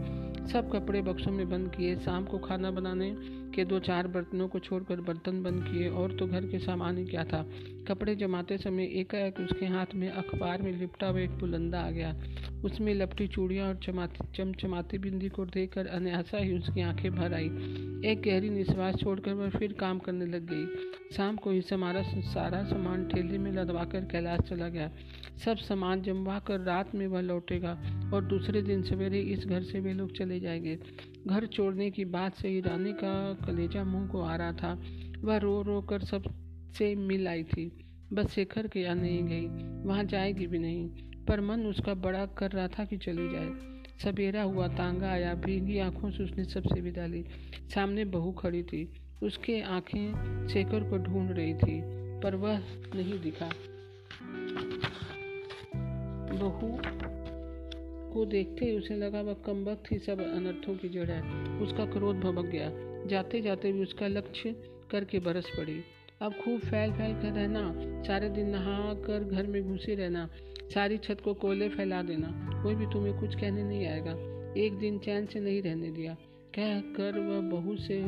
सब 0.52 0.70
कपड़े 0.72 1.02
बक्सों 1.02 1.32
में 1.32 1.50
बंद 1.50 1.74
किए। 1.76 1.96
शाम 1.96 2.24
को 2.24 2.38
खाना 2.38 2.70
बनाने 2.70 3.16
के 3.54 3.64
दो 3.64 3.78
चार 3.78 4.08
बर्तनों 4.08 4.48
को 4.48 4.58
छोड़कर 4.58 5.00
बर्तन 5.00 5.42
बंद 5.42 5.62
किए। 5.62 5.88
और 5.88 6.12
तो 6.12 6.26
घर 6.26 6.46
के 6.46 6.58
सामान 6.58 6.98
ही 6.98 7.04
क्या 7.04 7.24
था? 7.24 7.46
कपड़े 7.88 8.14
जमाते 8.16 8.58
समय 8.58 8.84
एकाएक 8.84 9.40
उसके 9.40 9.66
हाथ 9.66 9.94
में 9.94 10.08
अखबार 10.10 10.62
में 10.62 10.72
लिपटा 10.78 11.06
हुआ 11.06 11.20
एक 11.20 11.30
बुलंदा 11.30 11.80
आ 11.80 11.90
गया। 11.90 12.14
उसमें 12.64 12.94
लपटी 12.94 13.26
चूड़ियाँ 13.28 13.68
और 13.68 13.76
चमाती, 13.76 14.24
चमचमाती 14.34 14.98
बिंदी 14.98 15.28
को 15.28 15.44
देखकर 15.44 15.86
अनायासा 15.86 16.38
ही 16.38 16.52
उसकी 16.58 16.80
आँखें 16.80 17.14
भर 17.14 17.34
आई। 17.34 17.46
एक 18.10 18.22
गहरी 18.24 18.50
निश्वास 18.50 18.94
छोड़कर 18.94 19.32
वह 19.32 19.50
फिर 19.50 19.72
काम 19.72 19.98
करने 19.98 20.26
लग 20.26 20.46
गई। 20.52 20.66
शाम 21.16 21.36
को 21.36 21.50
ही 21.50 21.62
हमारा 21.72 22.02
सारा 22.06 22.64
सामान 22.64 23.08
ठेले 23.08 23.38
में 23.38 23.52
लदवा 23.52 23.84
कर 23.84 24.00
कैलाश 24.00 24.40
चला 24.40 24.68
गया। 24.68 24.90
सब 25.44 25.56
सामान 25.56 26.02
जमवा 26.02 26.38
कर 26.38 26.60
रात 26.60 26.94
में 26.94 27.06
वह 27.06 27.20
लौटेगा 27.20 27.72
और 28.14 28.24
दूसरे 28.24 28.62
दिन 28.62 28.82
सवेरे 28.82 29.20
इस 29.20 29.46
घर 29.46 29.62
से 29.62 29.80
वे 29.80 29.92
लोग 29.92 30.16
चले 30.16 30.40
जाएँगे। 30.40 30.78
घर 31.26 31.46
छोड़ने 31.46 31.90
की 31.90 32.04
बात 32.04 32.34
से 32.34 32.48
ही 32.48 32.60
रानी 32.60 32.92
का 32.92 33.32
कलेजा 33.46 33.84
मुँह 33.84 34.08
को 34.08 34.20
आ 34.20 34.36
रहा 34.36 34.52
था। 34.52 34.82
वह 35.18 35.36
रो 35.36 35.62
रो 35.62 35.80
कर 35.80 36.00
सबसे 36.76 36.94
मिल 36.94 37.28
आई 37.28 37.42
थी। 37.42 37.72
बस 38.12 38.26
शेखर 38.26 38.66
के 38.66 38.80
यहाँ 38.80 38.96
नहीं 38.96 39.22
गई। 39.22 39.46
वहाँ 39.88 40.04
जाएगी 40.04 40.46
भी 40.46 40.58
नहीं। 40.58 40.88
पर 41.24 41.40
मन 41.40 41.60
उसका 41.60 41.94
बड़ा 41.94 42.26
कर 42.26 42.50
रहा 42.50 42.68
था 42.68 42.84
कि 42.84 42.96
चली 42.96 43.28
जाए। 43.28 43.50
सवेरा 44.04 44.42
हुआ, 44.42 44.68
तांगा 44.68 45.10
आया, 45.10 45.34
भीगी 45.34 45.78
आँखों 45.78 46.10
से 46.10 46.24
उसने 46.24 46.44
सबसे 46.44 46.80
विदा 46.80 47.06
ली। 47.06 47.24
सामने 47.74 48.04
बहू 48.04 48.32
खड़ी 48.32 48.62
थी। 48.62 48.92
उसके 49.22 49.60
आँखें 49.60 50.12
शेखर 50.48 50.90
को 50.90 50.98
ढूंढ 50.98 51.30
रही 51.30 51.54
थी, 51.54 51.80
पर 52.20 52.34
वह 52.34 52.58
नहीं 52.94 53.20
दिखा। 53.20 53.50
बहू 56.32 56.78
को 58.14 58.24
देखते 58.24 58.64
ही 58.64 58.78
उसे 58.78 58.96
लगा 58.96 59.20
वह 59.20 59.34
कम 59.34 59.64
वक्त 59.64 59.92
ही 59.92 59.98
सब 59.98 60.20
अनर्थों 60.20 60.76
की 60.76 60.88
जड़ 60.88 61.10
है 61.10 61.22
उसका 61.58 61.86
क्रोध 61.86 62.16
भबक 62.16 62.44
गया। 62.44 62.70
जाते 63.06 63.40
जाते 63.40 63.72
भी 63.72 63.82
उसका 63.82 64.06
लक्ष्य 64.06 64.56
करके 64.90 65.18
बरस 65.18 65.46
पड़ी। 65.56 65.80
अब 66.20 66.32
खूब 66.32 66.60
फैल 66.60 66.92
फैल 66.92 67.14
कर 67.14 67.32
रहना, 67.32 67.74
सारे 68.02 68.28
दिन 68.28 68.48
नहा 68.50 68.94
कर 68.94 69.24
घर 69.24 69.46
में 69.46 69.68
घुसे 69.68 69.94
रहना, 69.94 70.28
सारी 70.74 70.98
छत 70.98 71.20
को 71.24 71.34
कोयले 71.34 71.68
फैला 71.68 72.02
देना, 72.02 72.60
कोई 72.62 72.74
भी 72.74 72.86
तुम्हें 72.86 73.20
कुछ 73.20 73.34
कहने 73.34 73.64
नहीं 73.64 73.86
आएगा। 73.86 74.12
एक 74.60 74.78
दिन 74.78 74.98
चैन 74.98 75.26
से 75.26 75.40
नहीं 75.40 75.62
रहने 75.62 75.90
दिया। 75.90 76.14
कह 76.54 76.80
कर 76.80 77.18
वह 77.18 77.40
बहू 77.40 77.76
से 77.76 78.02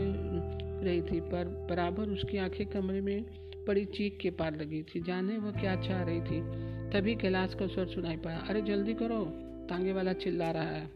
रही 0.85 1.03
थी, 1.03 1.21
पर 1.21 1.67
बराबर 1.71 2.09
उसकी 2.09 2.39
आँखें 2.39 2.67
कमरे 2.67 3.01
में 3.01 3.23
पड़ी, 3.67 3.85
चीख 3.85 4.19
के 4.21 4.31
पार 4.31 4.61
लगी 4.61 4.83
थी। 4.83 5.01
जाने 5.01 5.39
वह 5.39 5.51
क्या 5.51 5.77
चाह 5.77 6.03
रही 6.03 6.21
थी। 6.21 6.41
तभी 6.91 7.15
कैलाश 7.15 7.55
का 7.55 7.67
स्वर 7.67 7.87
सुनाई 7.87 8.17
पाया 8.17 8.39
अरे, 8.39 8.63
जल्दी 8.63 8.95
करो। 8.95 9.25
तांगे 9.71 9.93
वाला 9.93 10.13
चिल्ला 10.13 10.51
रहा 10.51 10.63
है। 10.63 10.91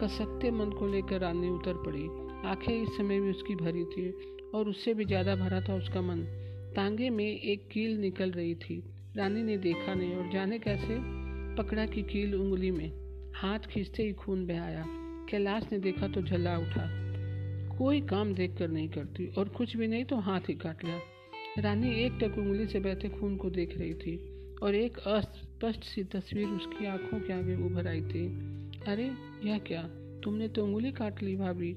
कसकते 0.00 0.50
मन 0.50 0.70
को 0.70 0.86
लेकर 0.86 1.20
रानी 1.20 1.48
उतर 1.48 1.74
पड़ी। 1.74 2.04
आँखें 2.48 2.82
इस 2.82 2.88
समय 2.88 3.20
भी 3.20 3.30
उसकी 3.30 3.54
भरी 3.54 3.84
थी। 3.84 4.14
और 4.54 4.68
उससे 4.68 4.94
भी 4.94 5.04
ज़्यादा 5.04 5.36
भरा 5.36 5.60
था 5.60 5.74
उसका 5.74 6.00
मन। 6.00 6.20
तांगे 6.76 7.10
में 7.10 7.24
एक 7.24 7.68
कील 7.72 7.96
निकल 7.98 8.30
रही 8.30 8.54
थी। 8.54 8.82
रानी 9.16 9.42
ने 9.42 9.56
देखा 9.58 9.94
नहीं 9.94 10.14
और 10.14 10.32
जाने 10.32 10.58
कैसे? 10.58 10.98
पकड़ा 11.56 11.86
की 11.86 12.02
कील 12.02 12.34
उंगली 12.34 12.70
में। 12.70 12.90
हाथ 13.36 13.58
खींचते 13.58 14.02
ही 14.02 14.12
खून 14.12 14.46
बहाया 14.46 14.84
कैलाश 15.30 15.62
ने 15.72 15.78
देखा 15.78 16.08
तो 16.08 16.22
झल्ला 16.22 16.56
उठा। 16.58 16.86
कोई 17.78 18.00
काम 18.00 18.34
देख 18.34 18.56
कर 18.58 18.68
नहीं 18.68 18.88
करती 18.88 19.26
और 19.38 19.48
कुछ 19.48 19.76
भी 19.76 19.86
नहीं 19.86 20.04
तो 20.04 20.16
हाथ 20.16 20.40
ही 20.40 20.54
काट 20.54 20.84
लिया। 20.84 21.00
रानी 21.58 21.94
एक 22.04 22.12
टक 22.22 22.38
उंगली 22.38 22.66
से 22.66 22.80
बहते 22.80 23.08
खून 23.08 23.36
को 23.36 23.50
देख 23.50 23.78
रही 23.78 23.94
थी 23.94 24.16
और 24.62 24.74
एक 24.74 24.98
अस्पष्ट 24.98 25.84
सी 25.84 26.04
तस्वीर 26.04 26.46
उसकी 26.46 26.86
आँखों 26.86 27.20
के 27.20 27.32
आगे 27.32 27.56
उभर 27.56 27.88
आई 27.88 28.00
थी। 28.00 28.26
अरे, 28.86 29.10
यह 29.44 29.58
क्या? 29.58 29.82
तुमने 30.24 30.48
तो 30.48 30.64
उंगली 30.64 30.92
काट 30.92 31.22
ली 31.22 31.36
भाभी 31.36 31.72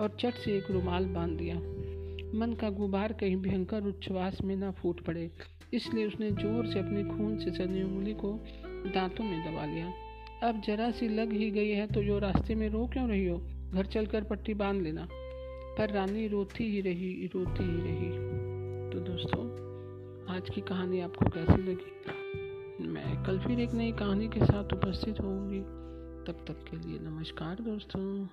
और 0.00 0.16
चट 0.20 0.34
से 0.34 0.56
एक 0.56 0.70
रुमाल 0.70 1.06
बाँध 1.06 1.38
दिया। 1.38 1.54
मन 2.34 2.52
का 2.52 2.70
गुबार 2.70 3.12
कहीं 3.12 3.36
भयंकर 3.36 3.82
उच्छ्वास 3.82 4.38
में 4.44 4.56
ना 4.56 4.70
फूट 4.70 5.00
पड़े। 5.00 5.30
इसलिए 5.74 6.06
उसने 6.06 6.30
ज़ोर 6.30 6.66
से 6.66 6.78
अपनी 6.78 7.04
खून 7.04 7.38
से 7.38 7.50
सनी 7.50 7.82
उंगली 7.82 8.14
को 8.14 8.32
दांतों 8.66 9.24
में 9.24 9.40
दबा 9.42 9.64
लिया। 9.64 9.92
अब 10.48 10.60
जरा 10.66 10.90
सी 10.90 11.08
लग 11.08 11.32
ही 11.32 11.50
गई 11.50 11.70
है 11.70 11.86
तो 11.86 12.02
जो 12.02 12.18
रास्ते 12.18 12.54
में 12.54 12.68
रो 12.68 12.86
क्यों 12.86 13.08
रही 13.08 13.26
हो? 13.26 13.38
घर 13.74 13.86
चलकर 13.86 14.24
पट्टी 14.24 14.54
बाँध 14.54 14.82
लेना। 14.82 15.08
पर 15.78 15.90
रानी 15.90 16.28
रोती 16.28 16.64
ही 16.64 16.80
रही, 16.80 17.30
रोती 17.34 17.64
ही 17.64 17.80
रही। 17.80 18.10
तो 18.90 19.00
दोस्तों, 19.00 19.42
आज 20.36 20.50
की 20.50 20.60
कहानी 20.60 21.00
आपको 21.00 21.30
कैसी 21.30 21.62
लगी? 21.62 22.86
मैं 22.88 23.24
कल 23.24 23.38
फिर 23.38 23.60
एक 23.60 23.72
नई 23.72 23.92
कहानी 23.92 24.28
के 24.28 24.44
साथ 24.44 24.72
उपस्थित 24.72 25.20
होंगी 25.20 25.60
तब 26.26 26.44
तक 26.48 26.64
के 26.70 26.76
लिए 26.76 26.98
नमस्कार 27.02 27.56
दोस्तों। 27.60 28.28